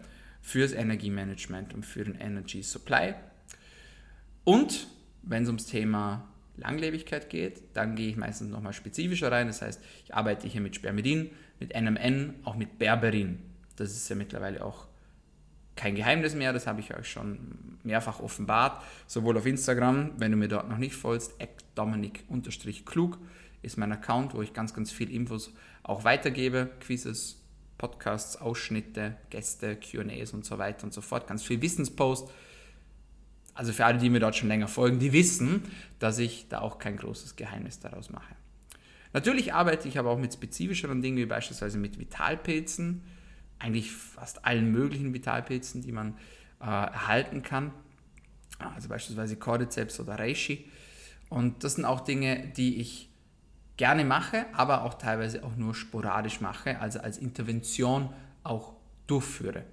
fürs 0.41 0.73
Energiemanagement 0.73 1.75
und 1.75 1.85
für 1.85 2.03
den 2.03 2.15
Energy 2.15 2.63
Supply. 2.63 3.13
Und 4.45 4.87
wenn 5.21 5.43
es 5.43 5.49
ums 5.49 5.67
Thema 5.67 6.27
Langlebigkeit 6.57 7.29
geht, 7.29 7.61
dann 7.75 7.95
gehe 7.95 8.09
ich 8.09 8.17
meistens 8.17 8.49
nochmal 8.49 8.73
spezifischer 8.73 9.31
rein. 9.31 9.45
Das 9.45 9.61
heißt, 9.61 9.79
ich 10.05 10.15
arbeite 10.15 10.47
hier 10.47 10.59
mit 10.59 10.75
Spermidin, 10.75 11.29
mit 11.59 11.79
NMN, 11.79 12.39
auch 12.43 12.55
mit 12.55 12.79
Berberin. 12.79 13.37
Das 13.75 13.91
ist 13.91 14.09
ja 14.09 14.15
mittlerweile 14.15 14.65
auch 14.65 14.87
kein 15.75 15.93
Geheimnis 15.93 16.33
mehr, 16.33 16.51
das 16.51 16.65
habe 16.65 16.79
ich 16.79 16.95
euch 16.95 17.07
schon 17.07 17.77
mehrfach 17.83 18.21
offenbart, 18.21 18.83
sowohl 19.05 19.37
auf 19.37 19.45
Instagram, 19.45 20.13
wenn 20.17 20.31
du 20.31 20.37
mir 20.37 20.47
dort 20.47 20.67
noch 20.67 20.79
nicht 20.79 20.95
folgst, 20.95 21.35
dominik-klug 21.75 23.19
ist 23.61 23.77
mein 23.77 23.91
Account, 23.91 24.33
wo 24.33 24.41
ich 24.41 24.53
ganz, 24.53 24.73
ganz 24.73 24.91
viel 24.91 25.11
Infos 25.11 25.53
auch 25.83 26.03
weitergebe, 26.03 26.69
Quizzes, 26.79 27.41
Podcasts, 27.77 28.37
Ausschnitte, 28.37 29.15
Gäste, 29.29 29.77
QAs 29.77 30.33
und 30.33 30.45
so 30.45 30.57
weiter 30.57 30.83
und 30.83 30.93
so 30.93 31.01
fort, 31.01 31.27
ganz 31.27 31.43
viel 31.43 31.61
Wissenspost. 31.61 32.29
Also 33.53 33.73
für 33.73 33.85
alle, 33.85 33.97
die 33.97 34.09
mir 34.09 34.19
dort 34.19 34.35
schon 34.35 34.47
länger 34.47 34.67
folgen, 34.67 34.99
die 34.99 35.11
wissen, 35.11 35.63
dass 35.97 36.19
ich 36.19 36.47
da 36.47 36.59
auch 36.59 36.77
kein 36.77 36.97
großes 36.97 37.35
Geheimnis 37.35 37.79
daraus 37.79 38.09
mache. 38.09 38.35
Natürlich 39.11 39.53
arbeite 39.53 39.87
ich 39.87 39.97
aber 39.97 40.11
auch 40.11 40.19
mit 40.19 40.33
spezifischeren 40.33 41.01
Dingen, 41.01 41.17
wie 41.17 41.25
beispielsweise 41.25 41.77
mit 41.77 41.99
Vitalpilzen, 41.99 43.03
eigentlich 43.57 43.91
fast 43.91 44.45
allen 44.45 44.71
möglichen 44.71 45.13
Vitalpilzen, 45.13 45.81
die 45.81 45.91
man 45.91 46.13
äh, 46.61 46.65
erhalten 46.65 47.41
kann, 47.41 47.73
also 48.59 48.87
beispielsweise 48.87 49.35
Cordyceps 49.35 49.99
oder 49.99 50.19
Reishi. 50.19 50.69
Und 51.29 51.63
das 51.63 51.75
sind 51.75 51.85
auch 51.85 52.01
Dinge, 52.01 52.51
die 52.55 52.79
ich 52.79 53.08
gerne 53.79 54.03
mache, 54.03 54.45
aber 54.51 54.83
auch 54.83 54.95
teilweise 54.95 55.41
auch 55.41 55.55
nur 55.55 55.73
sporadisch 55.73 56.41
mache, 56.41 56.81
also 56.81 56.99
als 56.99 57.17
Intervention 57.17 58.09
auch 58.43 58.73
durchführe. 59.07 59.63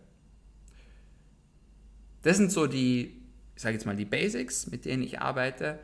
Das 2.23 2.37
sind 2.37 2.53
so 2.53 2.69
die, 2.69 3.21
ich 3.57 3.63
sage 3.63 3.75
jetzt 3.75 3.85
mal 3.85 3.97
die 3.97 4.05
Basics, 4.05 4.69
mit 4.69 4.85
denen 4.85 5.03
ich 5.03 5.21
arbeite. 5.21 5.81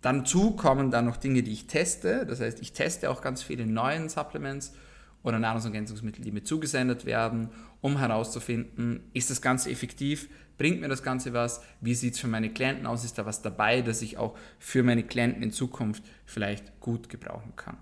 Dann 0.00 0.24
kommen 0.56 0.90
dann 0.90 1.04
noch 1.04 1.16
Dinge, 1.16 1.44
die 1.44 1.52
ich 1.52 1.68
teste. 1.68 2.26
Das 2.26 2.40
heißt, 2.40 2.60
ich 2.60 2.72
teste 2.72 3.08
auch 3.08 3.22
ganz 3.22 3.44
viele 3.44 3.66
neue 3.66 4.08
Supplements 4.08 4.74
oder 5.22 5.38
Nahrungsergänzungsmittel, 5.38 6.24
die 6.24 6.32
mir 6.32 6.42
zugesendet 6.42 7.06
werden, 7.06 7.50
um 7.80 7.98
herauszufinden, 7.98 9.08
ist 9.12 9.30
das 9.30 9.40
Ganze 9.40 9.70
effektiv, 9.70 10.28
bringt 10.58 10.80
mir 10.80 10.88
das 10.88 11.02
Ganze 11.02 11.32
was, 11.32 11.62
wie 11.80 11.94
sieht 11.94 12.14
es 12.14 12.20
für 12.20 12.26
meine 12.26 12.50
Klienten 12.50 12.86
aus, 12.86 13.04
ist 13.04 13.16
da 13.16 13.24
was 13.24 13.40
dabei, 13.40 13.80
das 13.80 14.02
ich 14.02 14.18
auch 14.18 14.36
für 14.58 14.82
meine 14.82 15.04
Klienten 15.04 15.42
in 15.42 15.52
Zukunft 15.52 16.02
vielleicht 16.26 16.78
gut 16.80 17.08
gebrauchen 17.08 17.54
kann. 17.56 17.78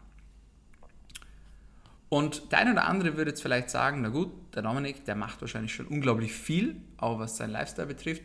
Und 2.09 2.53
der 2.53 2.61
eine 2.61 2.73
oder 2.73 2.87
andere 2.87 3.17
würde 3.17 3.31
jetzt 3.31 3.43
vielleicht 3.43 3.71
sagen, 3.71 4.03
na 4.03 4.11
gut, 4.11 4.31
der 4.55 4.63
Dominik, 4.63 5.05
der 5.07 5.17
macht 5.17 5.41
wahrscheinlich 5.41 5.75
schon 5.75 5.87
unglaublich 5.87 6.33
viel, 6.33 6.77
auch 6.99 7.19
was 7.19 7.37
sein 7.37 7.51
Lifestyle 7.51 7.89
betrifft. 7.89 8.23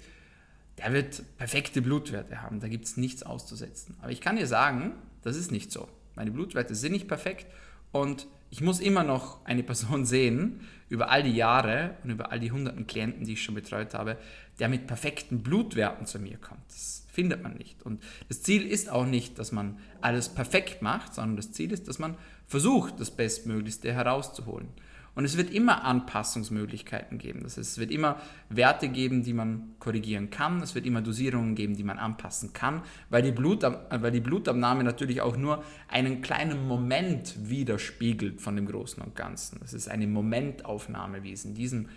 Der 0.77 0.93
wird 0.93 1.23
perfekte 1.37 1.81
Blutwerte 1.81 2.41
haben, 2.41 2.59
da 2.59 2.67
gibt 2.67 2.85
es 2.85 2.97
nichts 2.97 3.23
auszusetzen. 3.23 3.95
Aber 4.01 4.11
ich 4.11 4.21
kann 4.21 4.35
dir 4.35 4.47
sagen, 4.47 4.93
das 5.23 5.35
ist 5.35 5.51
nicht 5.51 5.71
so. 5.71 5.87
Meine 6.15 6.31
Blutwerte 6.31 6.75
sind 6.75 6.91
nicht 6.91 7.07
perfekt 7.07 7.47
und 7.91 8.27
ich 8.49 8.61
muss 8.61 8.79
immer 8.79 9.03
noch 9.03 9.43
eine 9.45 9.63
Person 9.63 10.05
sehen, 10.05 10.61
über 10.89 11.09
all 11.09 11.23
die 11.23 11.33
Jahre 11.33 11.95
und 12.03 12.09
über 12.09 12.31
all 12.31 12.39
die 12.39 12.51
hunderten 12.51 12.85
Klienten, 12.85 13.23
die 13.23 13.33
ich 13.33 13.43
schon 13.43 13.55
betreut 13.55 13.93
habe, 13.93 14.17
der 14.59 14.67
mit 14.67 14.87
perfekten 14.87 15.41
Blutwerten 15.41 16.05
zu 16.05 16.19
mir 16.19 16.37
kommt. 16.37 16.59
Das 16.67 17.07
findet 17.09 17.41
man 17.41 17.55
nicht. 17.55 17.81
Und 17.83 18.03
das 18.27 18.41
Ziel 18.41 18.67
ist 18.67 18.89
auch 18.89 19.05
nicht, 19.05 19.39
dass 19.39 19.53
man 19.53 19.79
alles 20.01 20.27
perfekt 20.27 20.81
macht, 20.81 21.13
sondern 21.13 21.37
das 21.37 21.53
Ziel 21.53 21.71
ist, 21.71 21.87
dass 21.87 21.97
man 21.97 22.17
versucht, 22.45 22.99
das 22.99 23.11
Bestmöglichste 23.11 23.93
herauszuholen. 23.93 24.67
Und 25.13 25.25
es 25.25 25.35
wird 25.35 25.51
immer 25.51 25.83
Anpassungsmöglichkeiten 25.83 27.17
geben. 27.17 27.41
Das 27.43 27.57
heißt, 27.57 27.71
es 27.71 27.77
wird 27.77 27.91
immer 27.91 28.21
Werte 28.49 28.87
geben, 28.87 29.23
die 29.23 29.33
man 29.33 29.75
korrigieren 29.79 30.29
kann. 30.29 30.61
Es 30.61 30.73
wird 30.73 30.85
immer 30.85 31.01
Dosierungen 31.01 31.53
geben, 31.53 31.75
die 31.75 31.83
man 31.83 31.99
anpassen 31.99 32.53
kann, 32.53 32.81
weil 33.09 33.21
die, 33.21 33.33
Blutab 33.33 33.89
weil 34.01 34.11
die 34.11 34.21
Blutabnahme 34.21 34.85
natürlich 34.85 35.21
auch 35.21 35.35
nur 35.35 35.63
einen 35.89 36.21
kleinen 36.21 36.65
Moment 36.65 37.35
widerspiegelt 37.49 38.39
von 38.39 38.55
dem 38.55 38.65
Großen 38.65 39.03
und 39.03 39.15
Ganzen. 39.15 39.59
Das 39.59 39.73
ist 39.73 39.89
eine 39.89 40.07
Momentaufnahme, 40.07 41.23
wie 41.23 41.33
es 41.33 41.43
in 41.43 41.55
diesem, 41.55 41.89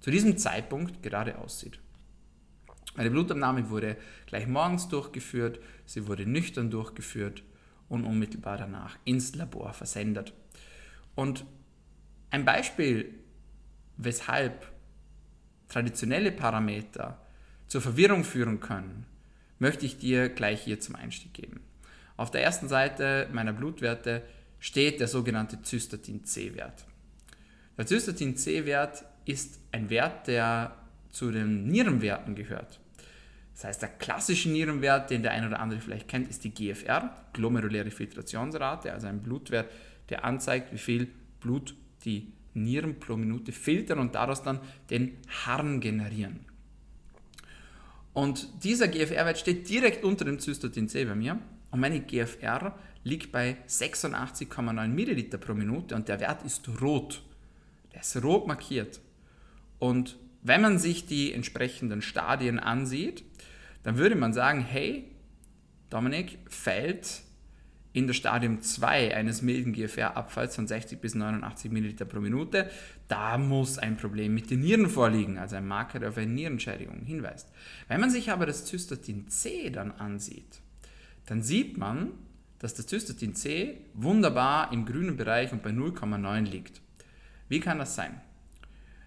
zu 0.00 0.10
diesem 0.10 0.36
Zeitpunkt 0.36 1.02
gerade 1.02 1.38
aussieht. 1.38 1.78
Meine 2.96 3.10
Blutabnahme 3.10 3.70
wurde 3.70 3.96
gleich 4.26 4.46
morgens 4.46 4.88
durchgeführt, 4.88 5.58
sie 5.86 6.06
wurde 6.06 6.26
nüchtern 6.26 6.70
durchgeführt 6.70 7.42
und 7.88 8.04
unmittelbar 8.04 8.58
danach 8.58 8.96
ins 9.04 9.34
Labor 9.34 9.72
versendet. 9.72 10.34
Und 11.14 11.46
ein 12.30 12.44
Beispiel, 12.44 13.14
weshalb 13.96 14.66
traditionelle 15.68 16.32
Parameter 16.32 17.20
zur 17.66 17.80
Verwirrung 17.80 18.24
führen 18.24 18.60
können, 18.60 19.06
möchte 19.58 19.86
ich 19.86 19.98
dir 19.98 20.28
gleich 20.28 20.62
hier 20.62 20.80
zum 20.80 20.96
Einstieg 20.96 21.34
geben. 21.34 21.60
Auf 22.16 22.30
der 22.30 22.42
ersten 22.42 22.68
Seite 22.68 23.28
meiner 23.32 23.52
Blutwerte 23.52 24.22
steht 24.58 25.00
der 25.00 25.08
sogenannte 25.08 25.62
Zystatin-C-Wert. 25.62 26.84
Der 27.76 27.86
Zystatin-C-Wert 27.86 29.04
ist 29.24 29.60
ein 29.72 29.90
Wert, 29.90 30.28
der 30.28 30.76
zu 31.10 31.30
den 31.30 31.66
Nierenwerten 31.66 32.34
gehört. 32.34 32.80
Das 33.54 33.64
heißt, 33.64 33.82
der 33.82 33.88
klassische 33.88 34.50
Nierenwert, 34.50 35.10
den 35.10 35.22
der 35.22 35.32
eine 35.32 35.46
oder 35.46 35.60
andere 35.60 35.80
vielleicht 35.80 36.08
kennt, 36.08 36.28
ist 36.28 36.44
die 36.44 36.52
GFR, 36.52 37.10
glomeruläre 37.32 37.90
Filtrationsrate, 37.90 38.92
also 38.92 39.06
ein 39.06 39.22
Blutwert, 39.22 39.70
der 40.10 40.24
anzeigt, 40.24 40.72
wie 40.72 40.78
viel 40.78 41.08
Blut 41.40 41.74
die 42.06 42.32
Nieren 42.54 42.98
pro 42.98 43.16
Minute 43.16 43.52
filtern 43.52 43.98
und 43.98 44.14
daraus 44.14 44.42
dann 44.42 44.60
den 44.88 45.18
Harn 45.44 45.80
generieren. 45.80 46.40
Und 48.14 48.64
dieser 48.64 48.88
GFR-Wert 48.88 49.38
steht 49.38 49.68
direkt 49.68 50.02
unter 50.02 50.24
dem 50.24 50.38
Cystatin 50.38 50.88
C 50.88 51.04
bei 51.04 51.14
mir 51.14 51.38
und 51.70 51.80
meine 51.80 52.00
GFR 52.00 52.74
liegt 53.04 53.30
bei 53.30 53.58
86,9 53.68 54.88
Milliliter 54.88 55.36
pro 55.36 55.52
Minute 55.52 55.94
und 55.94 56.08
der 56.08 56.18
Wert 56.20 56.42
ist 56.44 56.66
rot. 56.80 57.22
Der 57.92 58.00
ist 58.00 58.22
rot 58.24 58.46
markiert. 58.46 59.00
Und 59.78 60.16
wenn 60.42 60.62
man 60.62 60.78
sich 60.78 61.04
die 61.04 61.34
entsprechenden 61.34 62.00
Stadien 62.00 62.58
ansieht, 62.58 63.22
dann 63.82 63.98
würde 63.98 64.16
man 64.16 64.32
sagen, 64.32 64.62
hey, 64.62 65.04
Dominik 65.90 66.38
fällt 66.48 67.22
in 67.96 68.06
der 68.06 68.12
Stadium 68.12 68.60
2 68.60 69.16
eines 69.16 69.40
milden 69.40 69.72
GFR-Abfalls 69.72 70.54
von 70.54 70.66
60 70.66 71.00
bis 71.00 71.14
89 71.14 71.70
Milliliter 71.70 72.04
pro 72.04 72.20
Minute, 72.20 72.70
da 73.08 73.38
muss 73.38 73.78
ein 73.78 73.96
Problem 73.96 74.34
mit 74.34 74.50
den 74.50 74.60
Nieren 74.60 74.90
vorliegen, 74.90 75.38
also 75.38 75.56
ein 75.56 75.66
Marker, 75.66 75.98
der 75.98 76.10
auf 76.10 76.18
eine 76.18 76.30
Nierenschädigung 76.30 77.00
hinweist. 77.06 77.50
Wenn 77.88 78.02
man 78.02 78.10
sich 78.10 78.30
aber 78.30 78.44
das 78.44 78.66
Zystatin 78.66 79.28
C 79.28 79.70
dann 79.70 79.92
ansieht, 79.92 80.60
dann 81.24 81.42
sieht 81.42 81.78
man, 81.78 82.10
dass 82.58 82.74
das 82.74 82.86
Zystatin 82.86 83.34
C 83.34 83.78
wunderbar 83.94 84.74
im 84.74 84.84
grünen 84.84 85.16
Bereich 85.16 85.52
und 85.52 85.62
bei 85.62 85.70
0,9 85.70 86.42
liegt. 86.42 86.82
Wie 87.48 87.60
kann 87.60 87.78
das 87.78 87.94
sein? 87.94 88.20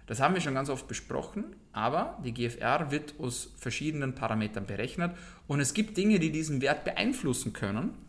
Das 0.08 0.20
haben 0.20 0.34
wir 0.34 0.42
schon 0.42 0.56
ganz 0.56 0.72
oft 0.72 0.88
besprochen, 0.88 1.44
aber 1.74 2.18
die 2.26 2.34
GFR 2.34 2.90
wird 2.90 3.14
aus 3.20 3.54
verschiedenen 3.56 4.16
Parametern 4.16 4.66
berechnet 4.66 5.16
und 5.46 5.60
es 5.60 5.76
gibt 5.76 5.96
Dinge, 5.96 6.18
die 6.18 6.32
diesen 6.32 6.64
Wert 6.64 6.86
beeinflussen 6.86 7.54
können. 7.54 8.09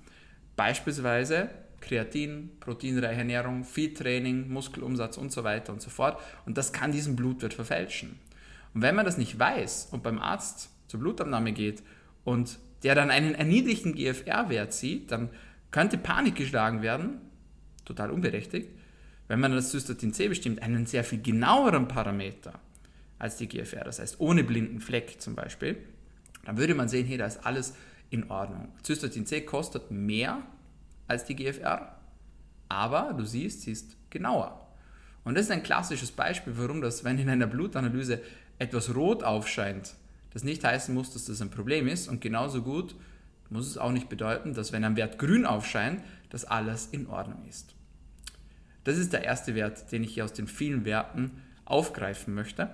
Beispielsweise 0.57 1.51
Kreatin, 1.81 2.51
proteinreiche 2.61 3.21
Ernährung, 3.21 3.65
Feed-Training, 3.65 4.49
Muskelumsatz 4.49 5.17
und 5.17 5.33
so 5.33 5.45
weiter 5.45 5.73
und 5.73 5.81
so 5.81 5.91
fort. 5.91 6.21
Und 6.47 6.59
das 6.59 6.73
kann 6.73 6.93
diesen 6.93 7.17
Blutwert 7.17 7.55
verfälschen. 7.55 8.19
Und 8.75 8.83
wenn 8.83 8.95
man 8.95 9.05
das 9.05 9.19
nicht 9.19 9.39
weiß 9.39 9.89
und 9.91 10.03
beim 10.03 10.19
Arzt 10.19 10.71
zur 10.87 11.01
Blutabnahme 11.01 11.53
geht 11.53 11.83
und 12.25 12.59
der 12.83 12.95
dann 12.95 13.11
einen 13.11 13.35
erniedrigten 13.35 13.95
GFR-Wert 13.95 14.73
sieht, 14.73 15.11
dann 15.11 15.31
könnte 15.71 15.99
Panik 15.99 16.37
geschlagen 16.37 16.83
werden, 16.83 17.19
total 17.85 18.11
unberechtigt, 18.11 18.69
wenn 19.29 19.41
man 19.41 19.53
das 19.53 19.71
Cystatin 19.71 20.13
C 20.13 20.29
bestimmt, 20.29 20.63
einen 20.63 20.87
sehr 20.87 21.05
viel 21.05 21.23
genaueren 21.23 21.89
Parameter 21.89 22.59
als 23.19 23.37
die 23.37 23.49
GFR, 23.49 23.85
das 23.85 23.99
heißt 23.99 24.19
ohne 24.19 24.45
blinden 24.45 24.81
Fleck 24.81 25.21
zum 25.21 25.35
Beispiel, 25.35 25.77
dann 26.45 26.57
würde 26.57 26.75
man 26.75 26.89
sehen, 26.89 27.07
hey, 27.07 27.19
da 27.19 27.27
ist 27.27 27.45
alles 27.45 27.75
in 28.11 28.31
Ordnung. 28.31 28.69
Cystatin 28.85 29.27
C 29.27 29.41
kostet 29.43 29.91
mehr 29.91 30.43
als 31.07 31.25
die 31.25 31.37
GFR, 31.37 31.97
aber 32.69 33.15
du 33.15 33.25
siehst, 33.25 33.63
sie 33.63 33.73
ist 33.73 33.97
genauer. 34.11 34.67
Und 35.25 35.37
das 35.37 35.47
ist 35.47 35.51
ein 35.51 35.63
klassisches 35.63 36.13
Beispiel, 36.13 36.55
warum 36.57 36.81
das, 36.81 37.05
wenn 37.05 37.19
in 37.19 37.29
einer 37.29 37.47
Blutanalyse 37.47 38.21
etwas 38.59 38.95
rot 38.95 39.23
aufscheint, 39.23 39.95
das 40.33 40.45
nicht 40.45 40.65
heißen 40.65 40.95
muss, 40.95 41.13
dass 41.13 41.27
das 41.27 41.43
ein 41.43 41.51
Problem 41.51 41.89
ist. 41.89 42.09
Und 42.09 42.21
genauso 42.21 42.63
gut 42.63 42.95
muss 43.49 43.67
es 43.67 43.79
auch 43.79 43.91
nicht 43.91 44.09
bedeuten, 44.09 44.55
dass 44.55 44.73
wenn 44.73 44.85
ein 44.85 44.97
Wert 44.97 45.19
grün 45.19 45.45
aufscheint, 45.45 46.03
dass 46.31 46.45
alles 46.45 46.87
in 46.87 47.07
Ordnung 47.09 47.45
ist. 47.49 47.75
Das 48.85 48.97
ist 48.97 49.13
der 49.13 49.25
erste 49.25 49.55
Wert, 49.55 49.91
den 49.93 50.05
ich 50.05 50.15
hier 50.15 50.25
aus 50.25 50.33
den 50.33 50.47
vielen 50.47 50.85
Werten 50.85 51.43
aufgreifen 51.65 52.35
möchte. 52.35 52.71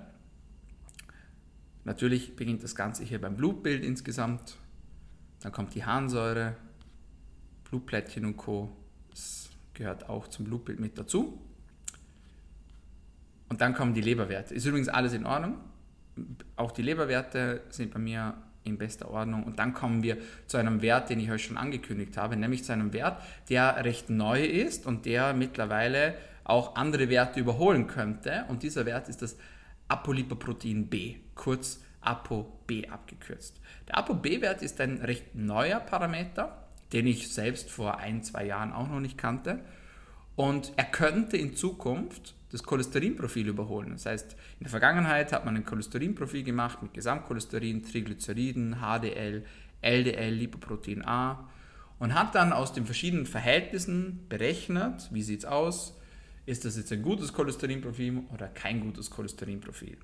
Natürlich 1.85 2.37
beginnt 2.37 2.63
das 2.63 2.75
Ganze 2.75 3.05
hier 3.05 3.21
beim 3.21 3.37
Blutbild 3.37 3.85
insgesamt. 3.85 4.57
Dann 5.41 5.53
kommt 5.53 5.75
die 5.75 5.85
Harnsäure, 5.85 6.57
Blutplättchen 7.65 8.25
und 8.25 8.37
Co. 8.37 8.71
Das 9.11 9.51
gehört 9.75 10.09
auch 10.09 10.29
zum 10.29 10.45
Blutbild 10.45 10.81
mit 10.81 10.99
dazu. 10.99 11.41
Und 13.49 13.61
dann 13.61 13.75
kommen 13.75 13.95
die 13.95 14.01
Leberwerte. 14.01 14.55
Ist 14.55 14.67
übrigens 14.67 14.89
alles 14.89 15.13
in 15.13 15.25
Ordnung. 15.25 15.59
Auch 16.57 16.73
die 16.73 16.83
Leberwerte 16.83 17.63
sind 17.71 17.93
bei 17.93 17.99
mir 17.99 18.35
in 18.65 18.79
bester 18.79 19.11
Ordnung. 19.11 19.45
Und 19.45 19.59
dann 19.59 19.73
kommen 19.73 20.03
wir 20.03 20.19
zu 20.47 20.57
einem 20.57 20.83
Wert, 20.83 21.11
den 21.11 21.21
ich 21.21 21.31
euch 21.31 21.45
schon 21.45 21.57
angekündigt 21.57 22.17
habe, 22.17 22.37
nämlich 22.37 22.65
zu 22.65 22.73
einem 22.73 22.93
Wert, 22.93 23.23
der 23.49 23.85
recht 23.85 24.11
neu 24.11 24.45
ist 24.45 24.87
und 24.87 25.07
der 25.07 25.35
mittlerweile 25.35 26.15
auch 26.45 26.77
andere 26.77 27.09
Werte 27.09 27.41
überholen 27.41 27.87
könnte. 27.87 28.45
Und 28.49 28.63
dieser 28.63 28.87
Wert 28.87 29.09
ist 29.09 29.23
das 29.23 29.37
Apolipoprotein 29.89 30.89
B, 30.89 31.17
kurz 31.35 31.81
ApoB 32.07 32.89
abgekürzt. 32.91 33.61
Der 33.89 33.99
ApoB-Wert 33.99 34.63
ist 34.63 34.81
ein 34.81 34.99
recht 34.99 35.35
neuer 35.35 35.81
Parameter, 35.81 36.67
den 36.93 37.07
ich 37.07 37.33
selbst 37.33 37.71
vor 37.71 37.99
ein, 37.99 38.23
zwei 38.23 38.47
Jahren 38.47 38.73
auch 38.73 38.89
noch 38.89 39.01
nicht 39.01 39.19
kannte. 39.19 39.61
Und 40.37 40.73
er 40.77 40.85
könnte 40.85 41.37
in 41.37 41.57
Zukunft 41.57 42.35
das 42.53 42.63
Cholesterinprofil 42.63 43.49
überholen. 43.49 43.93
Das 43.93 44.07
heißt, 44.07 44.33
in 44.33 44.65
der 44.65 44.71
Vergangenheit 44.71 45.33
hat 45.33 45.45
man 45.45 45.57
ein 45.57 45.65
Cholesterinprofil 45.65 46.43
gemacht 46.43 46.83
mit 46.83 46.95
Gesamtcholesterin, 46.95 47.83
Triglyceriden, 47.83 48.77
HDL, 48.81 49.45
LDL, 49.83 50.35
Lipoprotein 50.35 51.05
A 51.05 51.49
und 51.99 52.15
hat 52.15 52.35
dann 52.35 52.53
aus 52.53 52.73
den 52.73 52.85
verschiedenen 52.85 53.27
Verhältnissen 53.27 54.27
berechnet, 54.29 55.09
wie 55.13 55.23
sieht 55.23 55.41
es 55.41 55.45
aus, 55.45 55.99
ist 56.45 56.65
das 56.65 56.77
jetzt 56.77 56.93
ein 56.93 57.03
gutes 57.03 57.33
Cholesterinprofil 57.33 58.23
oder 58.33 58.47
kein 58.49 58.81
gutes 58.81 59.11
Cholesterinprofil. 59.11 59.97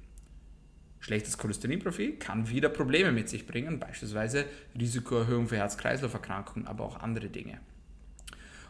Schlechtes 1.02 1.36
Cholesterinprofil 1.36 2.12
kann 2.18 2.48
wieder 2.48 2.68
Probleme 2.68 3.10
mit 3.10 3.28
sich 3.28 3.44
bringen, 3.44 3.80
beispielsweise 3.80 4.44
Risikoerhöhung 4.78 5.48
für 5.48 5.56
Herz-Kreislauf-Erkrankungen, 5.56 6.68
aber 6.68 6.84
auch 6.84 7.00
andere 7.00 7.28
Dinge. 7.28 7.58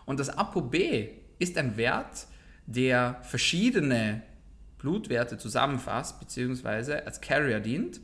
Und 0.06 0.18
das 0.18 0.30
ApoB 0.30 0.74
ist 1.38 1.58
ein 1.58 1.76
Wert, 1.76 2.26
der 2.66 3.20
verschiedene 3.22 4.22
Blutwerte 4.78 5.36
zusammenfasst 5.36 6.20
bzw. 6.20 7.02
als 7.04 7.20
Carrier 7.20 7.60
dient 7.60 8.00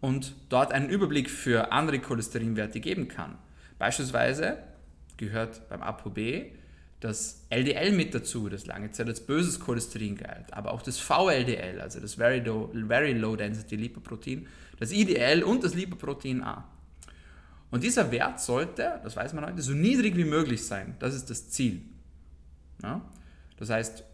und 0.00 0.34
dort 0.48 0.72
einen 0.72 0.88
Überblick 0.88 1.28
für 1.28 1.70
andere 1.70 1.98
Cholesterinwerte 1.98 2.80
geben 2.80 3.08
kann. 3.08 3.36
Beispielsweise 3.78 4.56
gehört 5.18 5.68
beim 5.68 5.82
ApoB 5.82 6.46
das 7.06 7.46
LDL 7.50 7.92
mit 7.92 8.14
dazu, 8.14 8.48
das 8.48 8.66
lange 8.66 8.90
Zeit 8.90 9.06
als 9.06 9.20
böses 9.20 9.60
Cholesterin 9.60 10.16
galt, 10.16 10.52
aber 10.52 10.72
auch 10.72 10.82
das 10.82 10.98
VLDL, 10.98 11.80
also 11.80 12.00
das 12.00 12.14
Very 12.14 12.40
Low, 12.40 12.70
Very 12.86 13.12
Low 13.12 13.36
Density 13.36 13.76
Lipoprotein, 13.76 14.46
das 14.78 14.92
IDL 14.92 15.42
und 15.42 15.62
das 15.64 15.74
Lipoprotein 15.74 16.42
A. 16.42 16.68
Und 17.70 17.82
dieser 17.82 18.10
Wert 18.10 18.40
sollte, 18.40 19.00
das 19.02 19.16
weiß 19.16 19.32
man 19.34 19.46
heute, 19.46 19.62
so 19.62 19.72
niedrig 19.72 20.16
wie 20.16 20.24
möglich 20.24 20.64
sein. 20.64 20.96
Das 20.98 21.14
ist 21.14 21.30
das 21.30 21.50
Ziel. 21.50 21.82
Ja? 22.82 23.00
Das 23.56 23.70
heißt, 23.70 24.04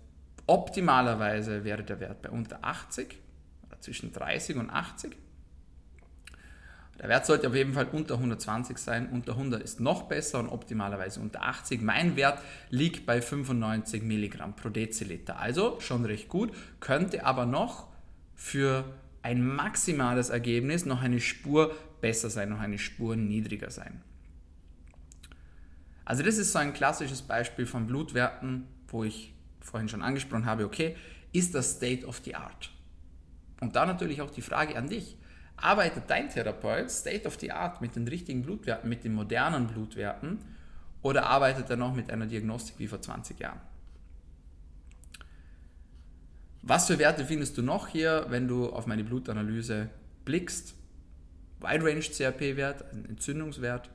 optimalerweise 0.46 1.64
wäre 1.64 1.82
der 1.82 2.00
Wert 2.00 2.22
bei 2.22 2.30
unter 2.30 2.64
80 2.64 3.16
oder 3.66 3.80
zwischen 3.80 4.12
30 4.12 4.56
und 4.56 4.70
80. 4.70 5.16
Der 6.98 7.08
Wert 7.08 7.26
sollte 7.26 7.48
auf 7.48 7.54
jeden 7.54 7.72
Fall 7.72 7.88
unter 7.90 8.14
120 8.14 8.78
sein. 8.78 9.08
Unter 9.10 9.32
100 9.32 9.62
ist 9.62 9.80
noch 9.80 10.04
besser 10.04 10.38
und 10.38 10.48
optimalerweise 10.48 11.20
unter 11.20 11.42
80. 11.42 11.80
Mein 11.82 12.16
Wert 12.16 12.40
liegt 12.70 13.06
bei 13.06 13.20
95 13.20 14.02
Milligramm 14.02 14.54
pro 14.54 14.68
Deziliter. 14.68 15.38
Also 15.40 15.80
schon 15.80 16.04
recht 16.04 16.28
gut, 16.28 16.52
könnte 16.80 17.24
aber 17.24 17.46
noch 17.46 17.88
für 18.34 18.84
ein 19.22 19.44
maximales 19.44 20.30
Ergebnis 20.30 20.84
noch 20.84 21.02
eine 21.02 21.20
Spur 21.20 21.74
besser 22.00 22.28
sein, 22.30 22.50
noch 22.50 22.60
eine 22.60 22.78
Spur 22.78 23.16
niedriger 23.16 23.70
sein. 23.70 24.02
Also 26.04 26.22
das 26.22 26.38
ist 26.38 26.52
so 26.52 26.58
ein 26.58 26.72
klassisches 26.72 27.22
Beispiel 27.22 27.66
von 27.66 27.86
Blutwerten, 27.86 28.66
wo 28.88 29.04
ich 29.04 29.32
vorhin 29.60 29.88
schon 29.88 30.02
angesprochen 30.02 30.44
habe, 30.44 30.64
okay, 30.64 30.96
ist 31.32 31.54
das 31.54 31.76
State 31.76 32.06
of 32.06 32.20
the 32.24 32.34
Art? 32.34 32.70
Und 33.60 33.76
da 33.76 33.86
natürlich 33.86 34.20
auch 34.20 34.30
die 34.30 34.42
Frage 34.42 34.76
an 34.76 34.88
dich. 34.88 35.16
Arbeitet 35.62 36.04
dein 36.08 36.28
Therapeut 36.28 36.90
State 36.90 37.26
of 37.26 37.38
the 37.38 37.52
Art 37.52 37.80
mit 37.80 37.94
den 37.94 38.08
richtigen 38.08 38.42
Blutwerten, 38.42 38.90
mit 38.90 39.04
den 39.04 39.14
modernen 39.14 39.68
Blutwerten 39.68 40.40
oder 41.02 41.26
arbeitet 41.26 41.70
er 41.70 41.76
noch 41.76 41.94
mit 41.94 42.10
einer 42.10 42.26
Diagnostik 42.26 42.80
wie 42.80 42.88
vor 42.88 43.00
20 43.00 43.38
Jahren? 43.38 43.60
Was 46.62 46.88
für 46.88 46.98
Werte 46.98 47.24
findest 47.24 47.56
du 47.58 47.62
noch 47.62 47.86
hier, 47.86 48.26
wenn 48.28 48.48
du 48.48 48.70
auf 48.70 48.86
meine 48.86 49.04
Blutanalyse 49.04 49.88
blickst? 50.24 50.74
Wide 51.60 51.84
Range 51.84 52.00
CRP-Wert, 52.00 52.92
ein 52.92 53.04
Entzündungswert 53.04 53.88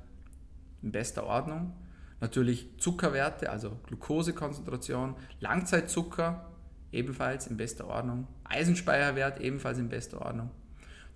in 0.81 0.93
bester 0.93 1.25
Ordnung. 1.25 1.73
Natürlich 2.21 2.69
Zuckerwerte, 2.77 3.49
also 3.49 3.77
Glukosekonzentration, 3.87 5.15
Langzeitzucker 5.41 6.49
ebenfalls 6.93 7.47
in 7.47 7.57
bester 7.57 7.87
Ordnung, 7.87 8.27
Eisenspeicherwert 8.45 9.41
ebenfalls 9.41 9.77
in 9.79 9.89
bester 9.89 10.21
Ordnung. 10.21 10.49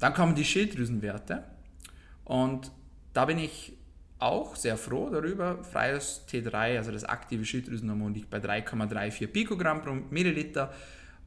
Dann 0.01 0.15
kommen 0.15 0.33
die 0.33 0.43
Schilddrüsenwerte 0.43 1.43
und 2.25 2.71
da 3.13 3.25
bin 3.25 3.37
ich 3.37 3.73
auch 4.17 4.55
sehr 4.55 4.75
froh 4.75 5.11
darüber. 5.11 5.63
Freies 5.63 6.25
T3, 6.27 6.77
also 6.77 6.91
das 6.91 7.03
aktive 7.03 7.45
Schilddrüsenhormon, 7.45 8.15
liegt 8.15 8.31
bei 8.31 8.39
3,34 8.39 9.27
Pikogramm 9.27 9.83
pro 9.83 9.93
Milliliter 9.93 10.73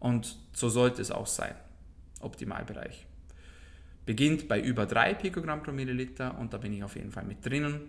und 0.01 0.37
so 0.53 0.69
sollte 0.69 1.03
es 1.03 1.13
auch 1.13 1.29
sein. 1.29 1.55
Optimalbereich. 2.19 3.07
Beginnt 4.07 4.49
bei 4.49 4.61
über 4.61 4.87
3 4.87 5.15
Pikogramm 5.15 5.63
pro 5.63 5.71
Milliliter 5.71 6.37
und 6.41 6.53
da 6.53 6.59
bin 6.59 6.73
ich 6.73 6.83
auf 6.83 6.97
jeden 6.97 7.13
Fall 7.13 7.25
mit 7.25 7.47
drinnen. 7.47 7.81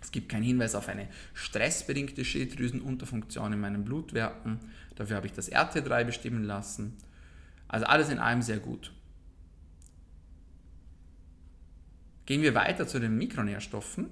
Es 0.00 0.10
gibt 0.10 0.28
keinen 0.28 0.42
Hinweis 0.42 0.74
auf 0.74 0.88
eine 0.88 1.06
stressbedingte 1.32 2.24
Schilddrüsenunterfunktion 2.24 3.52
in 3.52 3.60
meinen 3.60 3.84
Blutwerten. 3.84 4.58
Dafür 4.96 5.14
habe 5.14 5.28
ich 5.28 5.32
das 5.32 5.52
RT3 5.52 6.02
bestimmen 6.02 6.42
lassen. 6.42 6.96
Also 7.68 7.86
alles 7.86 8.08
in 8.08 8.18
allem 8.18 8.42
sehr 8.42 8.58
gut. 8.58 8.92
Gehen 12.32 12.40
wir 12.40 12.54
weiter 12.54 12.86
zu 12.86 12.98
den 12.98 13.18
Mikronährstoffen. 13.18 14.08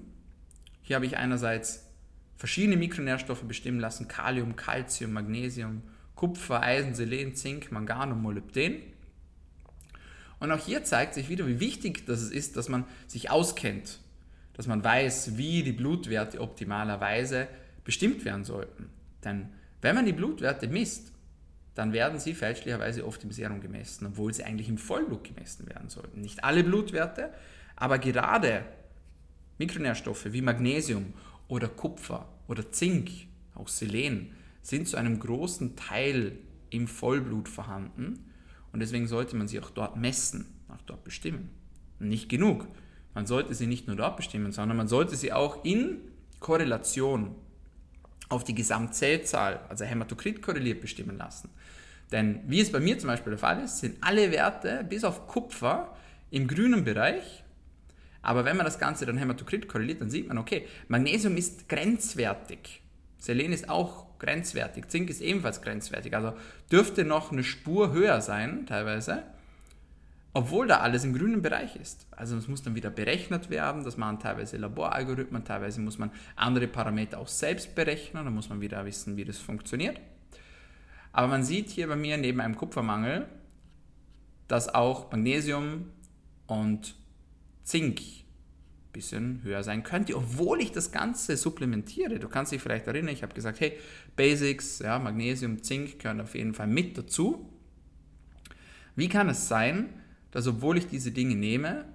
Hier 0.83 0.95
habe 0.95 1.07
ich 1.07 1.17
einerseits 1.17 1.87
verschiedene 2.37 2.77
Mikronährstoffe 2.77 3.41
bestimmen 3.45 3.79
lassen: 3.79 4.07
Kalium, 4.07 4.55
Calcium, 4.55 5.11
Magnesium, 5.11 5.81
Kupfer, 6.13 6.61
Eisen, 6.61 6.93
Selen, 6.93 7.33
Zink, 7.33 7.71
Mangan 7.71 8.11
und 8.11 8.21
Molybden. 8.21 8.75
Und 10.39 10.51
auch 10.51 10.63
hier 10.63 10.83
zeigt 10.83 11.15
sich 11.15 11.29
wieder, 11.29 11.47
wie 11.47 11.59
wichtig 11.59 12.05
das 12.05 12.29
ist, 12.29 12.57
dass 12.57 12.69
man 12.69 12.85
sich 13.07 13.31
auskennt 13.31 13.97
dass 14.53 14.67
man 14.67 14.83
weiß, 14.83 15.37
wie 15.37 15.63
die 15.63 15.71
Blutwerte 15.71 16.41
optimalerweise 16.41 17.47
bestimmt 17.83 18.23
werden 18.23 18.43
sollten. 18.43 18.91
Denn 19.23 19.49
wenn 19.81 19.95
man 19.95 20.05
die 20.05 20.13
Blutwerte 20.13 20.67
misst, 20.67 21.11
dann 21.73 21.91
werden 21.91 22.19
sie 22.19 22.35
fälschlicherweise 22.35 23.03
oft 23.07 23.23
im 23.23 23.31
Serum 23.31 23.61
gemessen, 23.61 24.05
obwohl 24.05 24.31
sie 24.31 24.43
eigentlich 24.43 24.69
im 24.69 24.77
Vollblut 24.77 25.23
gemessen 25.23 25.67
werden 25.67 25.89
sollten. 25.89 26.21
Nicht 26.21 26.43
alle 26.43 26.63
Blutwerte, 26.63 27.31
aber 27.75 27.97
gerade 27.99 28.65
Mikronährstoffe 29.57 30.31
wie 30.31 30.41
Magnesium 30.41 31.13
oder 31.47 31.67
Kupfer 31.67 32.27
oder 32.47 32.71
Zink, 32.71 33.09
auch 33.55 33.67
Selen, 33.67 34.31
sind 34.61 34.87
zu 34.87 34.97
einem 34.97 35.19
großen 35.19 35.75
Teil 35.75 36.37
im 36.69 36.87
Vollblut 36.87 37.49
vorhanden 37.49 38.31
und 38.71 38.79
deswegen 38.79 39.07
sollte 39.07 39.35
man 39.35 39.47
sie 39.47 39.59
auch 39.59 39.69
dort 39.69 39.97
messen, 39.97 40.45
auch 40.69 40.81
dort 40.85 41.03
bestimmen. 41.03 41.49
Nicht 41.99 42.29
genug. 42.29 42.67
Man 43.13 43.25
sollte 43.25 43.53
sie 43.53 43.67
nicht 43.67 43.87
nur 43.87 43.95
dort 43.95 44.17
bestimmen, 44.17 44.51
sondern 44.51 44.77
man 44.77 44.87
sollte 44.87 45.15
sie 45.15 45.33
auch 45.33 45.65
in 45.65 45.97
Korrelation 46.39 47.35
auf 48.29 48.43
die 48.43 48.55
Gesamtzellzahl, 48.55 49.59
also 49.67 49.83
Hämatokrit 49.83 50.41
korreliert, 50.41 50.79
bestimmen 50.79 51.17
lassen. 51.17 51.49
Denn 52.11 52.39
wie 52.47 52.61
es 52.61 52.71
bei 52.71 52.79
mir 52.79 52.97
zum 52.97 53.07
Beispiel 53.07 53.31
der 53.31 53.39
Fall 53.39 53.63
ist, 53.63 53.79
sind 53.79 53.97
alle 54.01 54.31
Werte 54.31 54.85
bis 54.87 55.03
auf 55.03 55.27
Kupfer 55.27 55.95
im 56.29 56.47
grünen 56.47 56.83
Bereich. 56.83 57.40
Aber 58.21 58.45
wenn 58.45 58.57
man 58.57 58.65
das 58.65 58.79
Ganze 58.79 59.05
dann 59.05 59.17
Hämatokrit 59.17 59.67
korreliert, 59.67 60.01
dann 60.01 60.09
sieht 60.09 60.27
man, 60.27 60.37
okay, 60.37 60.67
Magnesium 60.87 61.37
ist 61.37 61.67
grenzwertig. 61.69 62.81
Selen 63.17 63.51
ist 63.51 63.69
auch 63.69 64.19
grenzwertig. 64.19 64.87
Zink 64.89 65.09
ist 65.09 65.21
ebenfalls 65.21 65.61
grenzwertig. 65.61 66.15
Also 66.15 66.33
dürfte 66.71 67.03
noch 67.03 67.31
eine 67.31 67.43
Spur 67.43 67.91
höher 67.91 68.21
sein, 68.21 68.65
teilweise 68.67 69.23
obwohl 70.33 70.67
da 70.67 70.79
alles 70.79 71.03
im 71.03 71.13
grünen 71.13 71.41
Bereich 71.41 71.75
ist. 71.75 72.07
Also 72.11 72.37
es 72.37 72.47
muss 72.47 72.63
dann 72.63 72.75
wieder 72.75 72.89
berechnet 72.89 73.49
werden, 73.49 73.83
das 73.83 73.97
machen 73.97 74.19
teilweise 74.19 74.57
Laboralgorithmen, 74.57 75.43
teilweise 75.43 75.81
muss 75.81 75.97
man 75.97 76.11
andere 76.35 76.67
Parameter 76.67 77.19
auch 77.19 77.27
selbst 77.27 77.75
berechnen, 77.75 78.23
da 78.23 78.31
muss 78.31 78.49
man 78.49 78.61
wieder 78.61 78.85
wissen, 78.85 79.17
wie 79.17 79.25
das 79.25 79.39
funktioniert. 79.39 79.99
Aber 81.11 81.27
man 81.27 81.43
sieht 81.43 81.69
hier 81.69 81.87
bei 81.87 81.97
mir 81.97 82.17
neben 82.17 82.39
einem 82.39 82.55
Kupfermangel, 82.55 83.27
dass 84.47 84.73
auch 84.73 85.11
Magnesium 85.11 85.89
und 86.47 86.95
Zink 87.71 87.99
ein 87.99 88.91
bisschen 88.91 89.43
höher 89.43 89.63
sein 89.63 89.83
könnte, 89.83 90.17
obwohl 90.17 90.61
ich 90.61 90.73
das 90.73 90.91
Ganze 90.91 91.37
supplementiere. 91.37 92.19
Du 92.19 92.27
kannst 92.27 92.51
dich 92.51 92.61
vielleicht 92.61 92.85
erinnern, 92.85 93.13
ich 93.13 93.23
habe 93.23 93.33
gesagt, 93.33 93.61
hey, 93.61 93.77
Basics, 94.17 94.79
ja, 94.79 94.99
Magnesium, 94.99 95.63
Zink 95.63 95.99
gehören 95.99 96.19
auf 96.19 96.35
jeden 96.35 96.53
Fall 96.53 96.67
mit 96.67 96.97
dazu. 96.97 97.49
Wie 98.97 99.07
kann 99.07 99.29
es 99.29 99.47
sein, 99.47 99.89
dass 100.31 100.47
obwohl 100.47 100.77
ich 100.77 100.87
diese 100.87 101.11
Dinge 101.11 101.35
nehme, 101.35 101.85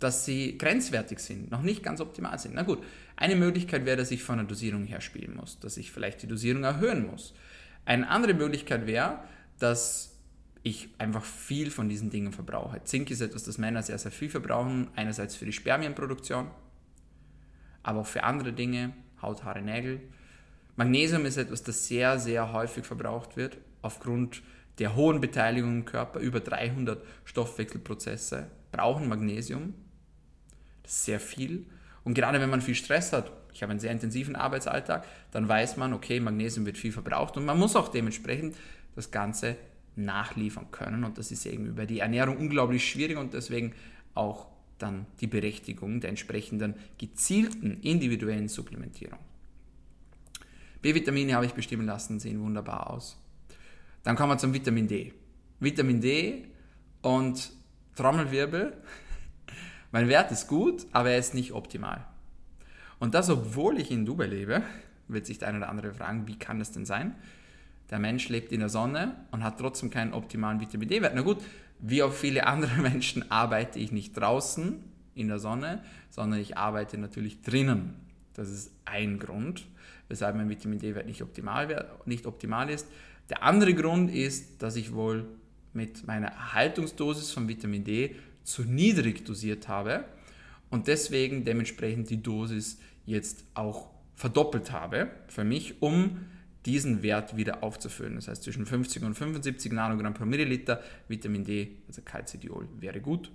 dass 0.00 0.24
sie 0.24 0.58
grenzwertig 0.58 1.20
sind, 1.20 1.52
noch 1.52 1.62
nicht 1.62 1.84
ganz 1.84 2.00
optimal 2.00 2.36
sind. 2.40 2.56
Na 2.56 2.62
gut, 2.62 2.82
eine 3.14 3.36
Möglichkeit 3.36 3.84
wäre, 3.84 3.96
dass 3.96 4.10
ich 4.10 4.24
von 4.24 4.38
der 4.38 4.46
Dosierung 4.46 4.84
her 4.84 5.00
spielen 5.00 5.36
muss, 5.36 5.60
dass 5.60 5.76
ich 5.76 5.92
vielleicht 5.92 6.22
die 6.22 6.26
Dosierung 6.26 6.64
erhöhen 6.64 7.06
muss. 7.06 7.34
Eine 7.84 8.08
andere 8.08 8.34
Möglichkeit 8.34 8.88
wäre, 8.88 9.22
dass 9.60 10.11
ich 10.62 10.88
einfach 10.98 11.24
viel 11.24 11.70
von 11.70 11.88
diesen 11.88 12.10
Dingen 12.10 12.32
verbrauche. 12.32 12.82
Zink 12.84 13.10
ist 13.10 13.20
etwas, 13.20 13.44
das 13.44 13.58
Männer 13.58 13.82
sehr, 13.82 13.98
sehr 13.98 14.12
viel 14.12 14.30
verbrauchen, 14.30 14.88
einerseits 14.94 15.34
für 15.34 15.44
die 15.44 15.52
Spermienproduktion, 15.52 16.48
aber 17.82 18.00
auch 18.00 18.06
für 18.06 18.22
andere 18.22 18.52
Dinge, 18.52 18.92
Haut, 19.20 19.44
Haare, 19.44 19.62
Nägel. 19.62 20.00
Magnesium 20.76 21.26
ist 21.26 21.36
etwas, 21.36 21.62
das 21.62 21.86
sehr, 21.86 22.18
sehr 22.18 22.52
häufig 22.52 22.84
verbraucht 22.84 23.36
wird, 23.36 23.58
aufgrund 23.82 24.42
der 24.78 24.94
hohen 24.94 25.20
Beteiligung 25.20 25.78
im 25.78 25.84
Körper, 25.84 26.20
über 26.20 26.40
300 26.40 27.04
Stoffwechselprozesse, 27.24 28.46
brauchen 28.70 29.08
Magnesium. 29.08 29.74
Das 30.82 30.92
ist 30.92 31.04
sehr 31.04 31.20
viel. 31.20 31.66
Und 32.04 32.14
gerade 32.14 32.40
wenn 32.40 32.50
man 32.50 32.62
viel 32.62 32.74
Stress 32.74 33.12
hat, 33.12 33.32
ich 33.52 33.62
habe 33.62 33.70
einen 33.70 33.80
sehr 33.80 33.92
intensiven 33.92 34.34
Arbeitsalltag, 34.34 35.04
dann 35.30 35.48
weiß 35.48 35.76
man, 35.76 35.92
okay, 35.92 36.20
Magnesium 36.20 36.66
wird 36.66 36.78
viel 36.78 36.92
verbraucht 36.92 37.36
und 37.36 37.44
man 37.44 37.58
muss 37.58 37.76
auch 37.76 37.88
dementsprechend 37.88 38.56
das 38.94 39.10
Ganze 39.10 39.56
nachliefern 39.96 40.70
können. 40.70 41.04
Und 41.04 41.18
das 41.18 41.30
ist 41.30 41.46
eben 41.46 41.66
über 41.66 41.86
die 41.86 42.00
Ernährung 42.00 42.36
unglaublich 42.36 42.88
schwierig 42.88 43.16
und 43.16 43.34
deswegen 43.34 43.72
auch 44.14 44.46
dann 44.78 45.06
die 45.20 45.26
Berechtigung 45.26 46.00
der 46.00 46.10
entsprechenden 46.10 46.74
gezielten 46.98 47.80
individuellen 47.82 48.48
Supplementierung. 48.48 49.18
B-Vitamine 50.82 51.34
habe 51.34 51.46
ich 51.46 51.54
bestimmen 51.54 51.86
lassen, 51.86 52.18
sehen 52.18 52.40
wunderbar 52.40 52.90
aus. 52.90 53.16
Dann 54.02 54.16
kommen 54.16 54.32
wir 54.32 54.38
zum 54.38 54.52
Vitamin 54.52 54.88
D. 54.88 55.12
Vitamin 55.60 56.00
D 56.00 56.44
und 57.02 57.52
Trommelwirbel. 57.94 58.76
Mein 59.92 60.08
Wert 60.08 60.32
ist 60.32 60.48
gut, 60.48 60.86
aber 60.90 61.10
er 61.10 61.18
ist 61.18 61.34
nicht 61.34 61.52
optimal. 61.52 62.04
Und 62.98 63.14
das, 63.14 63.30
obwohl 63.30 63.78
ich 63.78 63.92
in 63.92 64.04
Dubai 64.04 64.26
lebe, 64.26 64.62
wird 65.08 65.26
sich 65.26 65.38
der 65.38 65.48
eine 65.48 65.58
oder 65.58 65.68
andere 65.68 65.94
fragen, 65.94 66.26
wie 66.26 66.38
kann 66.38 66.58
das 66.58 66.72
denn 66.72 66.84
sein? 66.84 67.14
Der 67.92 67.98
Mensch 67.98 68.30
lebt 68.30 68.52
in 68.52 68.60
der 68.60 68.70
Sonne 68.70 69.14
und 69.32 69.44
hat 69.44 69.58
trotzdem 69.58 69.90
keinen 69.90 70.14
optimalen 70.14 70.60
Vitamin 70.60 70.88
D-Wert. 70.88 71.12
Na 71.14 71.20
gut, 71.20 71.36
wie 71.78 72.02
auch 72.02 72.12
viele 72.12 72.46
andere 72.46 72.80
Menschen 72.80 73.30
arbeite 73.30 73.78
ich 73.78 73.92
nicht 73.92 74.14
draußen 74.14 74.82
in 75.14 75.28
der 75.28 75.38
Sonne, 75.38 75.84
sondern 76.08 76.40
ich 76.40 76.56
arbeite 76.56 76.96
natürlich 76.96 77.42
drinnen. 77.42 77.92
Das 78.32 78.48
ist 78.48 78.72
ein 78.86 79.18
Grund, 79.18 79.66
weshalb 80.08 80.36
mein 80.36 80.48
Vitamin 80.48 80.78
D-Wert 80.78 81.04
nicht 81.04 81.20
optimal, 81.20 81.86
nicht 82.06 82.24
optimal 82.24 82.70
ist. 82.70 82.88
Der 83.28 83.42
andere 83.42 83.74
Grund 83.74 84.10
ist, 84.10 84.62
dass 84.62 84.76
ich 84.76 84.94
wohl 84.94 85.26
mit 85.74 86.06
meiner 86.06 86.28
Erhaltungsdosis 86.28 87.30
von 87.30 87.46
Vitamin 87.46 87.84
D 87.84 88.16
zu 88.42 88.62
niedrig 88.62 89.26
dosiert 89.26 89.68
habe 89.68 90.04
und 90.70 90.86
deswegen 90.86 91.44
dementsprechend 91.44 92.08
die 92.08 92.22
Dosis 92.22 92.78
jetzt 93.04 93.44
auch 93.52 93.90
verdoppelt 94.14 94.72
habe 94.72 95.10
für 95.28 95.44
mich, 95.44 95.82
um 95.82 96.20
diesen 96.66 97.02
Wert 97.02 97.36
wieder 97.36 97.62
aufzufüllen. 97.62 98.16
Das 98.16 98.28
heißt, 98.28 98.42
zwischen 98.42 98.66
50 98.66 99.02
und 99.02 99.14
75 99.14 99.72
Nanogramm 99.72 100.14
pro 100.14 100.24
Milliliter 100.24 100.80
Vitamin 101.08 101.44
D, 101.44 101.76
also 101.88 102.02
Calcidiol, 102.02 102.68
wäre 102.78 103.00
gut. 103.00 103.30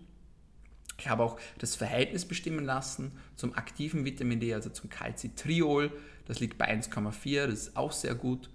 Ich 1.00 1.08
habe 1.10 1.24
auch 1.24 1.40
das 1.60 1.76
Verhältnis 1.76 2.26
bestimmen 2.26 2.66
lassen 2.66 3.12
zum 3.36 3.54
aktiven 3.54 4.06
Vitamin 4.06 4.40
D, 4.40 4.54
also 4.54 4.70
zum 4.70 4.90
Calcitriol. 4.90 5.92
Das 6.26 6.40
liegt 6.40 6.58
bei 6.58 6.74
1,4, 6.74 7.48
das 7.48 7.60
ist 7.60 7.78
auch 7.78 7.92
sehr 7.92 8.16
gut. 8.16 8.50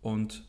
Und 0.00 0.44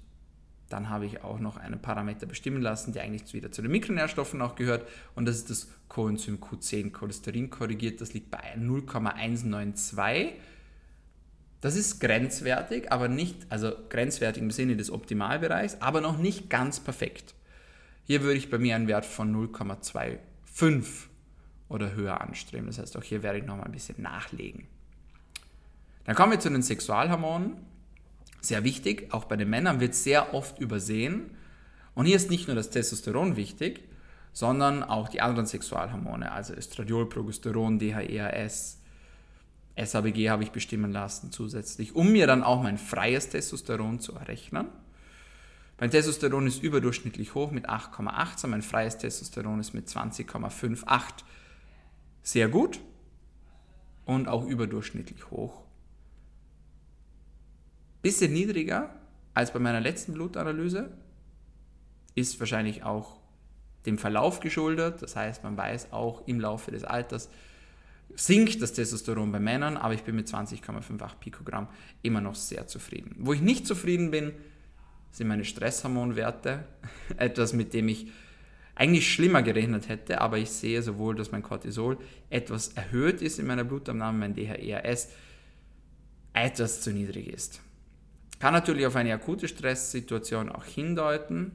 dann 0.69 0.89
habe 0.89 1.05
ich 1.05 1.23
auch 1.23 1.39
noch 1.39 1.57
einen 1.57 1.79
Parameter 1.79 2.25
bestimmen 2.25 2.61
lassen, 2.61 2.93
der 2.93 3.03
eigentlich 3.03 3.31
wieder 3.33 3.51
zu 3.51 3.61
den 3.61 3.69
Mikronährstoffen 3.69 4.41
auch 4.41 4.55
gehört. 4.55 4.87
Und 5.13 5.25
das 5.25 5.35
ist 5.35 5.51
das 5.51 5.67
Coenzym 5.87 6.39
Q10, 6.39 6.91
Cholesterin 6.91 7.51
korrigiert. 7.51 8.01
Das 8.01 8.13
liegt 8.13 8.31
bei 8.31 8.55
0,192. 8.57 10.33
Das 11.63 11.77
ist 11.77 12.01
grenzwertig, 12.01 12.91
aber 12.91 13.07
nicht, 13.07 13.45
also 13.47 13.71
grenzwertig 13.87 14.43
im 14.43 14.51
Sinne 14.51 14.75
des 14.75 14.91
Optimalbereichs, 14.91 15.77
aber 15.79 16.01
noch 16.01 16.17
nicht 16.17 16.49
ganz 16.49 16.81
perfekt. 16.81 17.35
Hier 18.03 18.21
würde 18.21 18.37
ich 18.37 18.49
bei 18.49 18.57
mir 18.57 18.75
einen 18.75 18.89
Wert 18.89 19.05
von 19.05 19.33
0,25 19.33 20.83
oder 21.69 21.93
höher 21.93 22.19
anstreben. 22.19 22.67
Das 22.67 22.79
heißt, 22.79 22.97
auch 22.97 23.03
hier 23.03 23.23
werde 23.23 23.39
ich 23.39 23.45
noch 23.45 23.55
mal 23.55 23.63
ein 23.63 23.71
bisschen 23.71 24.01
nachlegen. 24.01 24.67
Dann 26.03 26.17
kommen 26.17 26.33
wir 26.33 26.39
zu 26.41 26.49
den 26.49 26.63
Sexualhormonen 26.63 27.53
sehr 28.41 28.65
wichtig, 28.65 29.13
auch 29.13 29.23
bei 29.23 29.37
den 29.37 29.49
Männern 29.49 29.79
wird 29.79 29.95
sehr 29.95 30.33
oft 30.33 30.59
übersehen. 30.59 31.31
Und 31.95 32.07
hier 32.07 32.17
ist 32.17 32.29
nicht 32.29 32.47
nur 32.47 32.57
das 32.57 32.71
Testosteron 32.71 33.37
wichtig, 33.37 33.87
sondern 34.33 34.83
auch 34.83 35.07
die 35.07 35.21
anderen 35.21 35.45
Sexualhormone, 35.45 36.29
also 36.29 36.55
Östradiol, 36.55 37.07
Progesteron, 37.07 37.79
DHEAS, 37.79 38.81
SABG 39.75 40.29
habe 40.29 40.43
ich 40.43 40.51
bestimmen 40.51 40.91
lassen 40.91 41.31
zusätzlich, 41.31 41.95
um 41.95 42.11
mir 42.11 42.27
dann 42.27 42.43
auch 42.43 42.61
mein 42.61 42.77
freies 42.77 43.29
Testosteron 43.29 43.99
zu 43.99 44.13
errechnen. 44.13 44.67
Mein 45.79 45.89
Testosteron 45.89 46.45
ist 46.45 46.61
überdurchschnittlich 46.61 47.33
hoch 47.33 47.51
mit 47.51 47.67
8,18, 47.67 48.47
mein 48.47 48.61
freies 48.61 48.97
Testosteron 48.97 49.59
ist 49.59 49.73
mit 49.73 49.87
20,58 49.87 51.23
sehr 52.21 52.47
gut 52.47 52.79
und 54.05 54.27
auch 54.27 54.45
überdurchschnittlich 54.45 55.31
hoch 55.31 55.63
Bisschen 58.03 58.33
niedriger 58.33 58.93
als 59.33 59.53
bei 59.53 59.59
meiner 59.59 59.79
letzten 59.79 60.11
Blutanalyse, 60.11 60.91
ist 62.15 62.37
wahrscheinlich 62.41 62.83
auch 62.83 63.21
dem 63.85 63.97
Verlauf 63.97 64.41
geschuldet. 64.41 65.01
Das 65.01 65.15
heißt, 65.15 65.43
man 65.45 65.55
weiß 65.55 65.93
auch 65.93 66.27
im 66.27 66.41
Laufe 66.41 66.69
des 66.69 66.83
Alters 66.83 67.29
sinkt 68.15 68.61
das 68.61 68.73
Testosteron 68.73 69.31
bei 69.31 69.39
Männern, 69.39 69.77
aber 69.77 69.93
ich 69.93 70.03
bin 70.03 70.15
mit 70.15 70.27
20,58 70.27 71.17
Pikogramm 71.19 71.67
immer 72.01 72.21
noch 72.21 72.35
sehr 72.35 72.67
zufrieden. 72.67 73.15
Wo 73.19 73.33
ich 73.33 73.41
nicht 73.41 73.65
zufrieden 73.67 74.11
bin, 74.11 74.33
sind 75.11 75.27
meine 75.27 75.45
Stresshormonwerte. 75.45 76.65
Etwas, 77.17 77.53
mit 77.53 77.73
dem 77.73 77.87
ich 77.87 78.07
eigentlich 78.75 79.11
schlimmer 79.11 79.43
gerechnet 79.43 79.87
hätte, 79.87 80.21
aber 80.21 80.37
ich 80.37 80.49
sehe 80.49 80.81
sowohl, 80.81 81.15
dass 81.15 81.31
mein 81.31 81.43
Cortisol 81.43 81.97
etwas 82.31 82.69
erhöht 82.69 83.21
ist 83.21 83.37
in 83.37 83.45
meiner 83.45 83.63
Blutabnahme, 83.63 84.17
mein 84.17 84.33
DHEAS 84.33 85.09
etwas 86.33 86.81
zu 86.81 86.91
niedrig 86.91 87.27
ist. 87.27 87.61
Kann 88.39 88.53
natürlich 88.53 88.87
auf 88.87 88.95
eine 88.95 89.13
akute 89.13 89.47
Stresssituation 89.47 90.49
auch 90.49 90.65
hindeuten. 90.65 91.51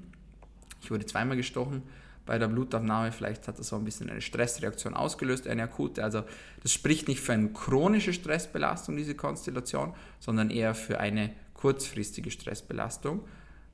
Ich 0.80 0.92
wurde 0.92 1.06
zweimal 1.06 1.36
gestochen 1.36 1.82
bei 2.28 2.38
der 2.38 2.46
Blutabnahme. 2.46 3.10
Vielleicht 3.10 3.48
hat 3.48 3.58
das 3.58 3.68
so 3.68 3.76
ein 3.76 3.84
bisschen 3.84 4.10
eine 4.10 4.20
Stressreaktion 4.20 4.92
ausgelöst, 4.92 5.48
eine 5.48 5.62
akute. 5.62 6.04
Also 6.04 6.24
das 6.62 6.72
spricht 6.72 7.08
nicht 7.08 7.20
für 7.20 7.32
eine 7.32 7.48
chronische 7.48 8.12
Stressbelastung, 8.12 8.96
diese 8.96 9.14
Konstellation, 9.14 9.94
sondern 10.20 10.50
eher 10.50 10.74
für 10.74 11.00
eine 11.00 11.30
kurzfristige 11.54 12.30
Stressbelastung. 12.30 13.26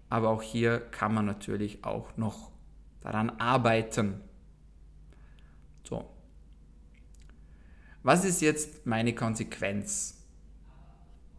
Aber 0.08 0.28
auch 0.30 0.40
hier 0.40 0.78
kann 0.78 1.12
man 1.12 1.26
natürlich 1.26 1.84
auch 1.84 2.16
noch 2.16 2.52
daran 3.00 3.30
arbeiten. 3.40 4.20
So. 5.82 6.08
Was 8.04 8.24
ist 8.24 8.40
jetzt 8.40 8.86
meine 8.86 9.16
Konsequenz 9.16 10.22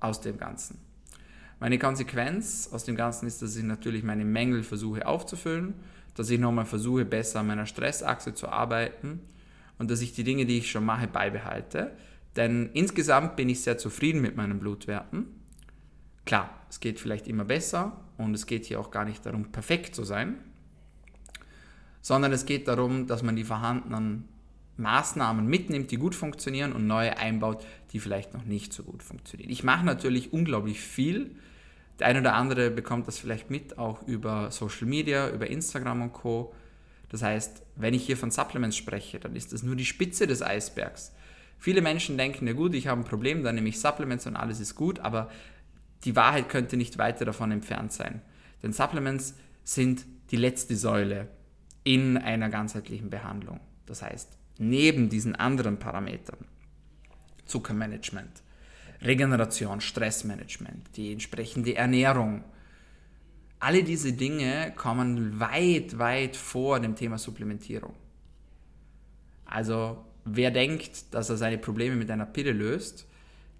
aus 0.02 0.20
dem 0.20 0.38
Ganzen? 0.38 0.80
Meine 1.62 1.80
Konsequenz 1.80 2.68
aus 2.74 2.84
dem 2.84 2.98
Ganzen 2.98 3.26
ist, 3.26 3.42
dass 3.42 3.56
ich 3.56 3.64
natürlich 3.64 4.04
meine 4.04 4.26
Mängel 4.26 4.64
versuche 4.64 5.08
aufzufüllen, 5.08 5.76
dass 6.16 6.30
ich 6.30 6.40
nochmal 6.40 6.66
versuche, 6.66 7.06
besser 7.06 7.42
an 7.42 7.48
meiner 7.48 7.66
Stressachse 7.66 8.34
zu 8.34 8.50
arbeiten 8.50 9.20
und 9.78 9.92
dass 9.92 10.02
ich 10.02 10.14
die 10.14 10.24
Dinge, 10.24 10.46
die 10.46 10.58
ich 10.58 10.72
schon 10.72 10.86
mache, 10.86 11.08
beibehalte. 11.08 11.92
Denn 12.36 12.70
insgesamt 12.74 13.36
bin 13.36 13.50
ich 13.50 13.62
sehr 13.62 13.78
zufrieden 13.78 14.22
mit 14.22 14.36
meinen 14.36 14.60
Blutwerten. 14.60 15.28
Klar, 16.26 16.50
es 16.70 16.80
geht 16.80 17.00
vielleicht 17.00 17.28
immer 17.28 17.46
besser 17.46 18.02
und 18.18 18.34
es 18.34 18.46
geht 18.46 18.66
hier 18.66 18.80
auch 18.80 18.92
gar 18.92 19.06
nicht 19.06 19.26
darum, 19.26 19.52
perfekt 19.52 19.96
zu 19.96 20.04
sein, 20.04 20.36
sondern 22.02 22.34
es 22.34 22.46
geht 22.46 22.68
darum, 22.68 23.08
dass 23.08 23.24
man 23.24 23.36
die 23.36 23.44
vorhandenen 23.44 24.28
Maßnahmen 24.78 25.46
mitnimmt, 25.46 25.92
die 25.92 25.98
gut 25.98 26.16
funktionieren 26.16 26.74
und 26.74 26.88
neue 26.88 27.18
einbaut, 27.18 27.66
die 27.92 28.00
vielleicht 28.00 28.34
noch 28.34 28.44
nicht 28.44 28.74
so 28.74 28.84
gut 28.84 29.04
funktionieren. 29.04 29.50
Ich 29.50 29.64
mache 29.64 29.86
natürlich 29.86 30.34
unglaublich 30.34 30.82
viel. 30.82 31.36
Der 32.00 32.08
eine 32.08 32.20
oder 32.20 32.34
andere 32.34 32.72
bekommt 32.72 33.08
das 33.08 33.18
vielleicht 33.18 33.50
mit, 33.50 33.78
auch 33.78 34.06
über 34.08 34.52
Social 34.52 34.88
Media, 34.88 35.30
über 35.30 35.48
Instagram 35.48 36.02
und 36.02 36.14
Co. 36.14 36.54
Das 37.10 37.22
heißt, 37.22 37.64
wenn 37.76 37.94
ich 37.94 38.06
hier 38.06 38.18
von 38.18 38.32
Supplements 38.32 38.76
spreche, 38.76 39.20
dann 39.20 39.36
ist 39.36 39.54
das 39.54 39.64
nur 39.64 39.76
die 39.76 39.86
Spitze 39.86 40.28
des 40.28 40.42
Eisbergs. 40.42 41.14
Viele 41.58 41.82
Menschen 41.82 42.18
denken, 42.18 42.48
ja 42.48 42.54
gut, 42.54 42.74
ich 42.76 42.88
habe 42.88 43.02
ein 43.02 43.06
Problem, 43.06 43.44
dann 43.44 43.56
nehme 43.56 43.70
ich 43.70 43.80
Supplements 43.80 44.28
und 44.28 44.36
alles 44.36 44.60
ist 44.60 44.76
gut, 44.76 45.00
aber 45.00 45.30
die 46.04 46.16
Wahrheit 46.16 46.50
könnte 46.50 46.78
nicht 46.78 46.98
weiter 46.98 47.26
davon 47.26 47.52
entfernt 47.52 47.94
sein. 47.94 48.22
Denn 48.62 48.74
Supplements 48.74 49.36
sind 49.64 50.06
die 50.32 50.36
letzte 50.36 50.76
Säule 50.76 51.30
in 51.84 52.18
einer 52.18 52.50
ganzheitlichen 52.50 53.10
Behandlung. 53.10 53.60
Das 53.86 54.02
heißt, 54.02 54.38
neben 54.58 55.10
diesen 55.10 55.36
anderen 55.36 55.80
Parametern, 55.80 56.46
Zuckermanagement, 57.46 58.44
Regeneration, 59.02 59.82
Stressmanagement, 59.82 60.96
die 60.96 61.12
entsprechende 61.12 61.76
Ernährung, 61.76 62.44
alle 63.60 63.84
diese 63.84 64.14
Dinge 64.14 64.74
kommen 64.76 65.40
weit, 65.40 65.98
weit 65.98 66.36
vor 66.36 66.80
dem 66.80 66.96
Thema 66.96 67.18
Supplementierung. 67.18 67.94
Also 69.46 70.06
wer 70.26 70.52
denkt, 70.52 71.14
dass 71.14 71.30
er 71.30 71.38
seine 71.38 71.58
Probleme 71.58 71.96
mit 71.96 72.12
einer 72.12 72.26
Pille 72.26 72.52
löst, 72.52 73.08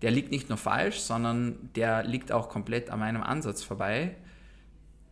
der 0.02 0.12
liegt 0.12 0.32
nicht 0.32 0.50
nur 0.50 0.58
falsch, 0.58 1.00
sondern 1.00 1.70
der 1.76 2.04
liegt 2.04 2.32
auch 2.32 2.50
komplett 2.50 2.90
an 2.90 3.00
meinem 3.00 3.24
Ansatz 3.24 3.64
vorbei. 3.64 4.16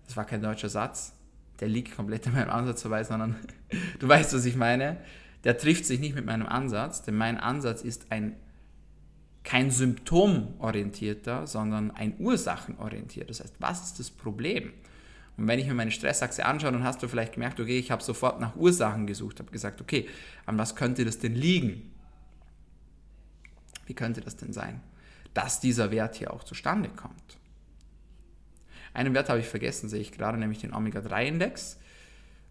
Das 0.06 0.18
war 0.18 0.26
kein 0.26 0.42
deutscher 0.42 0.70
Satz. 0.70 1.14
Der 1.60 1.70
liegt 1.70 1.96
komplett 1.96 2.28
an 2.28 2.34
meinem 2.34 2.50
Ansatz 2.50 2.82
vorbei, 2.82 3.04
sondern 3.04 3.36
du 4.00 4.08
weißt, 4.08 4.34
was 4.34 4.46
ich 4.46 4.56
meine 4.56 4.98
der 5.44 5.58
trifft 5.58 5.86
sich 5.86 6.00
nicht 6.00 6.16
mit 6.16 6.26
meinem 6.26 6.48
Ansatz, 6.48 7.02
denn 7.02 7.16
mein 7.16 7.38
Ansatz 7.38 7.82
ist 7.82 8.12
ein 8.12 8.36
kein 9.44 9.72
symptomorientierter, 9.72 11.48
sondern 11.48 11.92
ein 11.92 12.16
ursachenorientierter. 12.20 13.28
Das 13.28 13.42
heißt, 13.42 13.56
was 13.60 13.84
ist 13.84 14.00
das 14.00 14.10
Problem? 14.10 14.72
Und 15.36 15.48
wenn 15.48 15.60
ich 15.60 15.68
mir 15.68 15.74
meine 15.74 15.92
Stressachse 15.92 16.46
anschaue, 16.46 16.72
dann 16.72 16.84
hast 16.84 17.02
du 17.04 17.08
vielleicht 17.08 17.34
gemerkt, 17.34 17.60
okay, 17.60 17.78
ich 17.78 17.92
habe 17.92 18.04
sofort 18.04 18.40
nach 18.40 18.56
Ursachen 18.56 19.08
gesucht, 19.08 19.40
habe 19.40 19.52
gesagt, 19.52 19.82
okay, 19.82 20.08
an 20.46 20.58
was 20.58 20.76
könnte 20.76 21.06
das 21.06 21.18
denn 21.18 21.36
liegen? 21.36 21.92
Wie 23.86 23.94
könnte 23.94 24.22
das 24.22 24.38
denn 24.38 24.54
sein, 24.54 24.82
dass 25.34 25.60
dieser 25.60 25.92
Wert 25.92 26.16
hier 26.16 26.32
auch 26.32 26.44
zustande 26.44 26.90
kommt? 26.90 27.38
Einen 28.94 29.14
Wert 29.16 29.30
habe 29.30 29.40
ich 29.40 29.48
vergessen, 29.48 29.90
sehe 29.90 30.02
ich 30.02 30.12
gerade, 30.12 30.38
nämlich 30.38 30.60
den 30.60 30.74
Omega-3-Index 30.74 31.80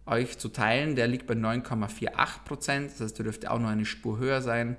euch 0.06 0.38
zu 0.38 0.48
teilen. 0.48 0.96
Der 0.96 1.06
liegt 1.06 1.26
bei 1.26 1.34
9,48 1.34 2.44
Prozent. 2.44 2.90
Das 2.90 3.00
heißt, 3.00 3.18
der 3.18 3.24
dürfte 3.24 3.50
auch 3.50 3.60
noch 3.60 3.68
eine 3.68 3.84
Spur 3.84 4.18
höher 4.18 4.42
sein. 4.42 4.76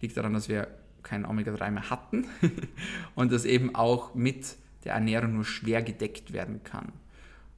Liegt 0.00 0.16
daran, 0.16 0.34
dass 0.34 0.48
wir 0.48 0.68
kein 1.02 1.24
Omega-3 1.24 1.70
mehr 1.70 1.90
hatten 1.90 2.26
und 3.14 3.32
das 3.32 3.44
eben 3.44 3.74
auch 3.74 4.14
mit 4.14 4.56
der 4.84 4.94
Ernährung 4.94 5.34
nur 5.34 5.44
schwer 5.44 5.82
gedeckt 5.82 6.32
werden 6.32 6.62
kann. 6.64 6.92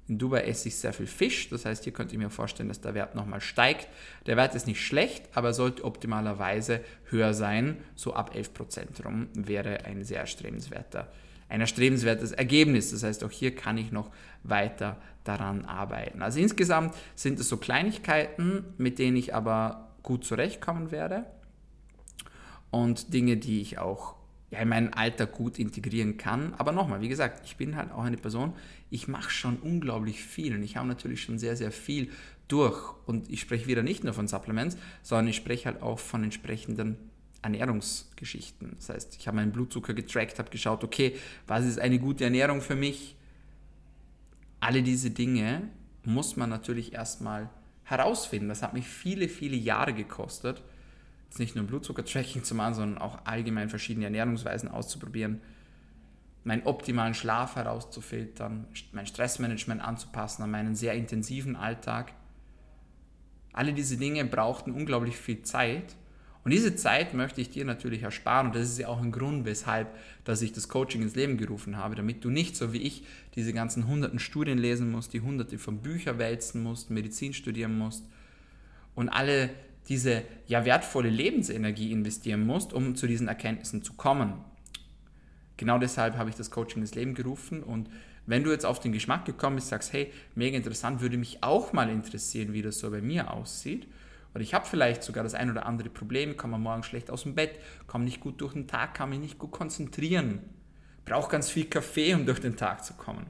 In 0.08 0.18
Dubai 0.18 0.42
esse 0.42 0.68
ich 0.68 0.76
sehr 0.76 0.92
viel 0.92 1.06
Fisch, 1.06 1.48
das 1.50 1.64
heißt, 1.64 1.84
hier 1.84 1.92
könnt 1.92 2.12
ihr 2.12 2.18
mir 2.18 2.30
vorstellen, 2.30 2.68
dass 2.68 2.80
der 2.80 2.94
Wert 2.94 3.14
nochmal 3.14 3.40
steigt. 3.40 3.86
Der 4.26 4.36
Wert 4.36 4.56
ist 4.56 4.66
nicht 4.66 4.84
schlecht, 4.84 5.28
aber 5.34 5.52
sollte 5.52 5.84
optimalerweise 5.84 6.80
höher 7.04 7.32
sein. 7.32 7.76
So 7.94 8.14
ab 8.14 8.34
11% 8.34 9.04
rum 9.04 9.28
wäre 9.34 9.84
ein 9.84 10.02
sehr 10.02 10.18
erstrebenswerter 10.18 11.08
ein 11.50 11.60
erstrebenswertes 11.60 12.32
Ergebnis. 12.32 12.92
Das 12.92 13.02
heißt, 13.02 13.24
auch 13.24 13.30
hier 13.30 13.54
kann 13.54 13.76
ich 13.76 13.92
noch 13.92 14.10
weiter 14.44 14.96
daran 15.24 15.64
arbeiten. 15.66 16.22
Also 16.22 16.38
insgesamt 16.38 16.94
sind 17.14 17.38
es 17.38 17.48
so 17.48 17.58
Kleinigkeiten, 17.58 18.64
mit 18.78 18.98
denen 18.98 19.16
ich 19.16 19.34
aber 19.34 19.90
gut 20.02 20.24
zurechtkommen 20.24 20.92
werde 20.92 21.26
und 22.70 23.12
Dinge, 23.12 23.36
die 23.36 23.60
ich 23.60 23.78
auch 23.78 24.14
ja, 24.50 24.58
in 24.60 24.68
meinen 24.68 24.92
Alltag 24.92 25.32
gut 25.32 25.58
integrieren 25.58 26.16
kann. 26.16 26.54
Aber 26.54 26.72
nochmal, 26.72 27.00
wie 27.00 27.08
gesagt, 27.08 27.44
ich 27.44 27.56
bin 27.56 27.76
halt 27.76 27.92
auch 27.92 28.02
eine 28.02 28.16
Person, 28.16 28.52
ich 28.90 29.08
mache 29.08 29.30
schon 29.30 29.56
unglaublich 29.58 30.22
viel 30.22 30.54
und 30.54 30.62
ich 30.62 30.76
habe 30.76 30.88
natürlich 30.88 31.22
schon 31.22 31.38
sehr, 31.38 31.56
sehr 31.56 31.72
viel 31.72 32.10
durch. 32.48 32.94
Und 33.06 33.30
ich 33.30 33.40
spreche 33.40 33.66
wieder 33.66 33.82
nicht 33.82 34.04
nur 34.04 34.12
von 34.12 34.26
Supplements, 34.28 34.76
sondern 35.02 35.28
ich 35.28 35.36
spreche 35.36 35.66
halt 35.66 35.82
auch 35.82 35.98
von 35.98 36.24
entsprechenden 36.24 36.96
Ernährungsgeschichten. 37.42 38.72
Das 38.76 38.88
heißt, 38.88 39.16
ich 39.18 39.26
habe 39.26 39.36
meinen 39.36 39.52
Blutzucker 39.52 39.94
getrackt, 39.94 40.38
habe 40.38 40.50
geschaut, 40.50 40.84
okay, 40.84 41.16
was 41.46 41.64
ist 41.64 41.78
eine 41.78 41.98
gute 41.98 42.24
Ernährung 42.24 42.60
für 42.60 42.76
mich? 42.76 43.16
Alle 44.58 44.82
diese 44.82 45.10
Dinge 45.10 45.62
muss 46.04 46.36
man 46.36 46.50
natürlich 46.50 46.92
erstmal 46.92 47.48
herausfinden. 47.84 48.48
Das 48.48 48.62
hat 48.62 48.74
mich 48.74 48.86
viele, 48.86 49.28
viele 49.28 49.56
Jahre 49.56 49.94
gekostet, 49.94 50.62
nicht 51.38 51.54
nur 51.54 51.64
Blutzucker-Tracking 51.64 52.44
zu 52.44 52.54
machen, 52.54 52.74
sondern 52.74 52.98
auch 53.00 53.24
allgemein 53.24 53.68
verschiedene 53.68 54.06
Ernährungsweisen 54.06 54.68
auszuprobieren, 54.68 55.40
meinen 56.44 56.66
optimalen 56.66 57.14
Schlaf 57.14 57.56
herauszufiltern, 57.56 58.66
mein 58.92 59.06
Stressmanagement 59.06 59.82
anzupassen 59.82 60.42
an 60.42 60.50
meinen 60.50 60.74
sehr 60.74 60.94
intensiven 60.94 61.56
Alltag. 61.56 62.12
Alle 63.52 63.72
diese 63.72 63.96
Dinge 63.96 64.24
brauchten 64.24 64.72
unglaublich 64.72 65.16
viel 65.16 65.42
Zeit. 65.42 65.96
Und 66.42 66.52
diese 66.52 66.74
Zeit 66.74 67.12
möchte 67.12 67.42
ich 67.42 67.50
dir 67.50 67.66
natürlich 67.66 68.02
ersparen. 68.02 68.46
Und 68.46 68.56
das 68.56 68.62
ist 68.62 68.78
ja 68.78 68.88
auch 68.88 69.02
ein 69.02 69.12
Grund, 69.12 69.44
weshalb, 69.44 69.94
dass 70.24 70.40
ich 70.40 70.52
das 70.52 70.68
Coaching 70.68 71.02
ins 71.02 71.14
Leben 71.14 71.36
gerufen 71.36 71.76
habe, 71.76 71.94
damit 71.94 72.24
du 72.24 72.30
nicht 72.30 72.56
so 72.56 72.72
wie 72.72 72.78
ich 72.78 73.04
diese 73.34 73.52
ganzen 73.52 73.86
hunderten 73.86 74.18
Studien 74.18 74.56
lesen 74.56 74.90
musst, 74.90 75.12
die 75.12 75.20
hunderte 75.20 75.58
von 75.58 75.82
Büchern 75.82 76.18
wälzen 76.18 76.62
musst, 76.62 76.90
Medizin 76.90 77.34
studieren 77.34 77.76
musst 77.76 78.04
und 78.94 79.08
alle 79.08 79.50
diese 79.88 80.22
ja 80.46 80.64
wertvolle 80.64 81.10
Lebensenergie 81.10 81.92
investieren 81.92 82.46
musst, 82.46 82.72
um 82.72 82.94
zu 82.94 83.06
diesen 83.06 83.28
Erkenntnissen 83.28 83.82
zu 83.82 83.94
kommen. 83.94 84.34
Genau 85.56 85.78
deshalb 85.78 86.16
habe 86.16 86.30
ich 86.30 86.36
das 86.36 86.50
Coaching 86.50 86.82
ins 86.82 86.94
Leben 86.94 87.14
gerufen 87.14 87.62
und 87.62 87.90
wenn 88.26 88.44
du 88.44 88.50
jetzt 88.50 88.66
auf 88.66 88.80
den 88.80 88.92
Geschmack 88.92 89.24
gekommen 89.24 89.56
bist, 89.56 89.68
sagst, 89.68 89.92
hey, 89.92 90.12
mega 90.34 90.56
interessant, 90.56 91.00
würde 91.00 91.16
mich 91.16 91.42
auch 91.42 91.72
mal 91.72 91.90
interessieren, 91.90 92.52
wie 92.52 92.62
das 92.62 92.78
so 92.78 92.90
bei 92.90 93.00
mir 93.00 93.32
aussieht 93.32 93.88
oder 94.34 94.42
ich 94.42 94.54
habe 94.54 94.66
vielleicht 94.66 95.02
sogar 95.02 95.24
das 95.24 95.34
ein 95.34 95.50
oder 95.50 95.66
andere 95.66 95.90
Problem, 95.90 96.36
komme 96.36 96.58
morgen 96.58 96.82
schlecht 96.82 97.10
aus 97.10 97.24
dem 97.24 97.34
Bett, 97.34 97.58
komme 97.86 98.04
nicht 98.04 98.20
gut 98.20 98.40
durch 98.40 98.52
den 98.52 98.68
Tag, 98.68 98.94
kann 98.94 99.10
mich 99.10 99.18
nicht 99.18 99.38
gut 99.38 99.50
konzentrieren, 99.50 100.40
brauche 101.04 101.30
ganz 101.30 101.50
viel 101.50 101.64
Kaffee, 101.64 102.14
um 102.14 102.26
durch 102.26 102.40
den 102.40 102.56
Tag 102.56 102.84
zu 102.84 102.94
kommen. 102.94 103.26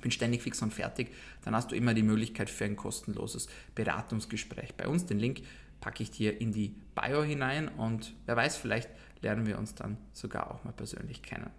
Bin 0.00 0.10
ständig 0.10 0.42
fix 0.42 0.62
und 0.62 0.72
fertig, 0.72 1.12
dann 1.44 1.54
hast 1.54 1.70
du 1.70 1.76
immer 1.76 1.92
die 1.92 2.02
Möglichkeit 2.02 2.48
für 2.48 2.64
ein 2.64 2.76
kostenloses 2.76 3.48
Beratungsgespräch 3.74 4.74
bei 4.74 4.88
uns. 4.88 5.04
Den 5.04 5.18
Link 5.18 5.42
packe 5.80 6.02
ich 6.02 6.10
dir 6.10 6.40
in 6.40 6.52
die 6.52 6.74
Bio 6.94 7.22
hinein 7.22 7.68
und 7.68 8.14
wer 8.26 8.36
weiß, 8.36 8.56
vielleicht 8.56 8.90
lernen 9.22 9.46
wir 9.46 9.58
uns 9.58 9.74
dann 9.74 9.96
sogar 10.12 10.50
auch 10.50 10.64
mal 10.64 10.72
persönlich 10.72 11.22
kennen. 11.22 11.50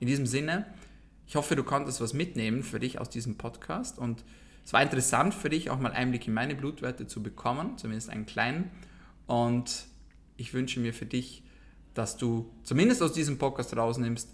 In 0.00 0.08
diesem 0.08 0.26
Sinne, 0.26 0.66
ich 1.26 1.36
hoffe, 1.36 1.56
du 1.56 1.64
konntest 1.64 2.00
was 2.00 2.12
mitnehmen 2.12 2.62
für 2.62 2.80
dich 2.80 3.00
aus 3.00 3.08
diesem 3.08 3.36
Podcast 3.36 3.98
und 3.98 4.24
es 4.64 4.72
war 4.72 4.82
interessant 4.82 5.34
für 5.34 5.50
dich, 5.50 5.70
auch 5.70 5.78
mal 5.78 5.92
Einblick 5.92 6.26
in 6.26 6.34
meine 6.34 6.54
Blutwerte 6.54 7.06
zu 7.06 7.22
bekommen, 7.22 7.76
zumindest 7.76 8.08
einen 8.08 8.24
kleinen. 8.24 8.70
Und 9.26 9.86
ich 10.38 10.54
wünsche 10.54 10.80
mir 10.80 10.94
für 10.94 11.04
dich, 11.04 11.42
dass 11.92 12.16
du 12.16 12.50
zumindest 12.62 13.02
aus 13.02 13.12
diesem 13.12 13.38
Podcast 13.38 13.76
rausnimmst, 13.76 14.30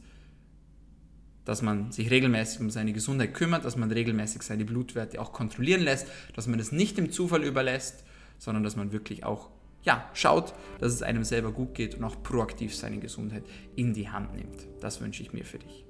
dass 1.51 1.63
man 1.63 1.91
sich 1.91 2.13
regelmäßig 2.13 2.61
um 2.61 2.71
seine 2.71 2.93
Gesundheit 2.93 3.35
kümmert, 3.35 3.65
dass 3.65 3.75
man 3.75 3.91
regelmäßig 3.91 4.43
seine 4.43 4.65
Blutwerte 4.65 5.21
auch 5.21 5.33
kontrollieren 5.33 5.81
lässt, 5.81 6.07
dass 6.37 6.47
man 6.47 6.61
das 6.61 6.71
nicht 6.71 6.97
dem 6.97 7.11
Zufall 7.11 7.43
überlässt, 7.43 8.05
sondern 8.39 8.63
dass 8.63 8.77
man 8.77 8.93
wirklich 8.93 9.25
auch 9.25 9.49
ja, 9.83 10.09
schaut, 10.15 10.55
dass 10.79 10.93
es 10.93 11.03
einem 11.03 11.25
selber 11.25 11.51
gut 11.51 11.75
geht 11.75 11.97
und 11.97 12.05
auch 12.05 12.23
proaktiv 12.23 12.77
seine 12.77 12.99
Gesundheit 12.99 13.43
in 13.75 13.95
die 13.95 14.09
Hand 14.09 14.37
nimmt. 14.37 14.69
Das 14.81 15.01
wünsche 15.01 15.25
ich 15.25 15.33
mir 15.33 15.45
für 15.45 15.59
dich. 15.59 15.85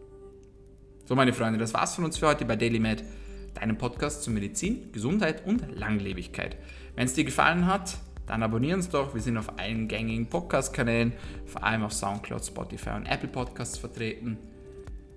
So, 1.04 1.14
meine 1.14 1.34
Freunde, 1.34 1.58
das 1.58 1.74
war's 1.74 1.94
von 1.94 2.06
uns 2.06 2.16
für 2.16 2.28
heute 2.28 2.46
bei 2.46 2.56
DailyMed. 2.56 3.04
deinem 3.52 3.76
Podcast 3.76 4.22
zu 4.22 4.30
Medizin, 4.30 4.90
Gesundheit 4.92 5.44
und 5.44 5.78
Langlebigkeit. 5.78 6.56
Wenn 6.96 7.04
es 7.04 7.12
dir 7.12 7.24
gefallen 7.24 7.66
hat, 7.66 7.98
dann 8.26 8.42
abonnieren 8.42 8.76
uns 8.76 8.88
doch. 8.88 9.12
Wir 9.12 9.20
sind 9.20 9.36
auf 9.36 9.58
allen 9.58 9.88
gängigen 9.88 10.26
Podcast-Kanälen, 10.26 11.12
vor 11.44 11.64
allem 11.64 11.82
auf 11.82 11.92
Soundcloud, 11.92 12.46
Spotify 12.46 12.92
und 12.96 13.04
Apple 13.04 13.28
Podcasts 13.28 13.76
vertreten. 13.76 14.38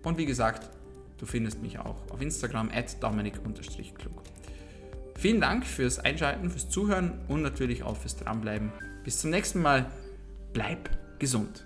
Und 0.03 0.17
wie 0.17 0.25
gesagt, 0.25 0.69
du 1.17 1.25
findest 1.25 1.61
mich 1.61 1.79
auch 1.79 1.95
auf 2.11 2.21
Instagram 2.21 2.69
at 2.73 3.01
dominik-klug. 3.01 4.21
Vielen 5.15 5.41
Dank 5.41 5.65
fürs 5.65 5.99
Einschalten, 5.99 6.49
fürs 6.49 6.69
Zuhören 6.69 7.19
und 7.27 7.41
natürlich 7.41 7.83
auch 7.83 7.97
fürs 7.97 8.17
Dranbleiben. 8.17 8.71
Bis 9.03 9.19
zum 9.19 9.29
nächsten 9.29 9.61
Mal. 9.61 9.89
Bleib 10.51 10.89
gesund. 11.19 11.65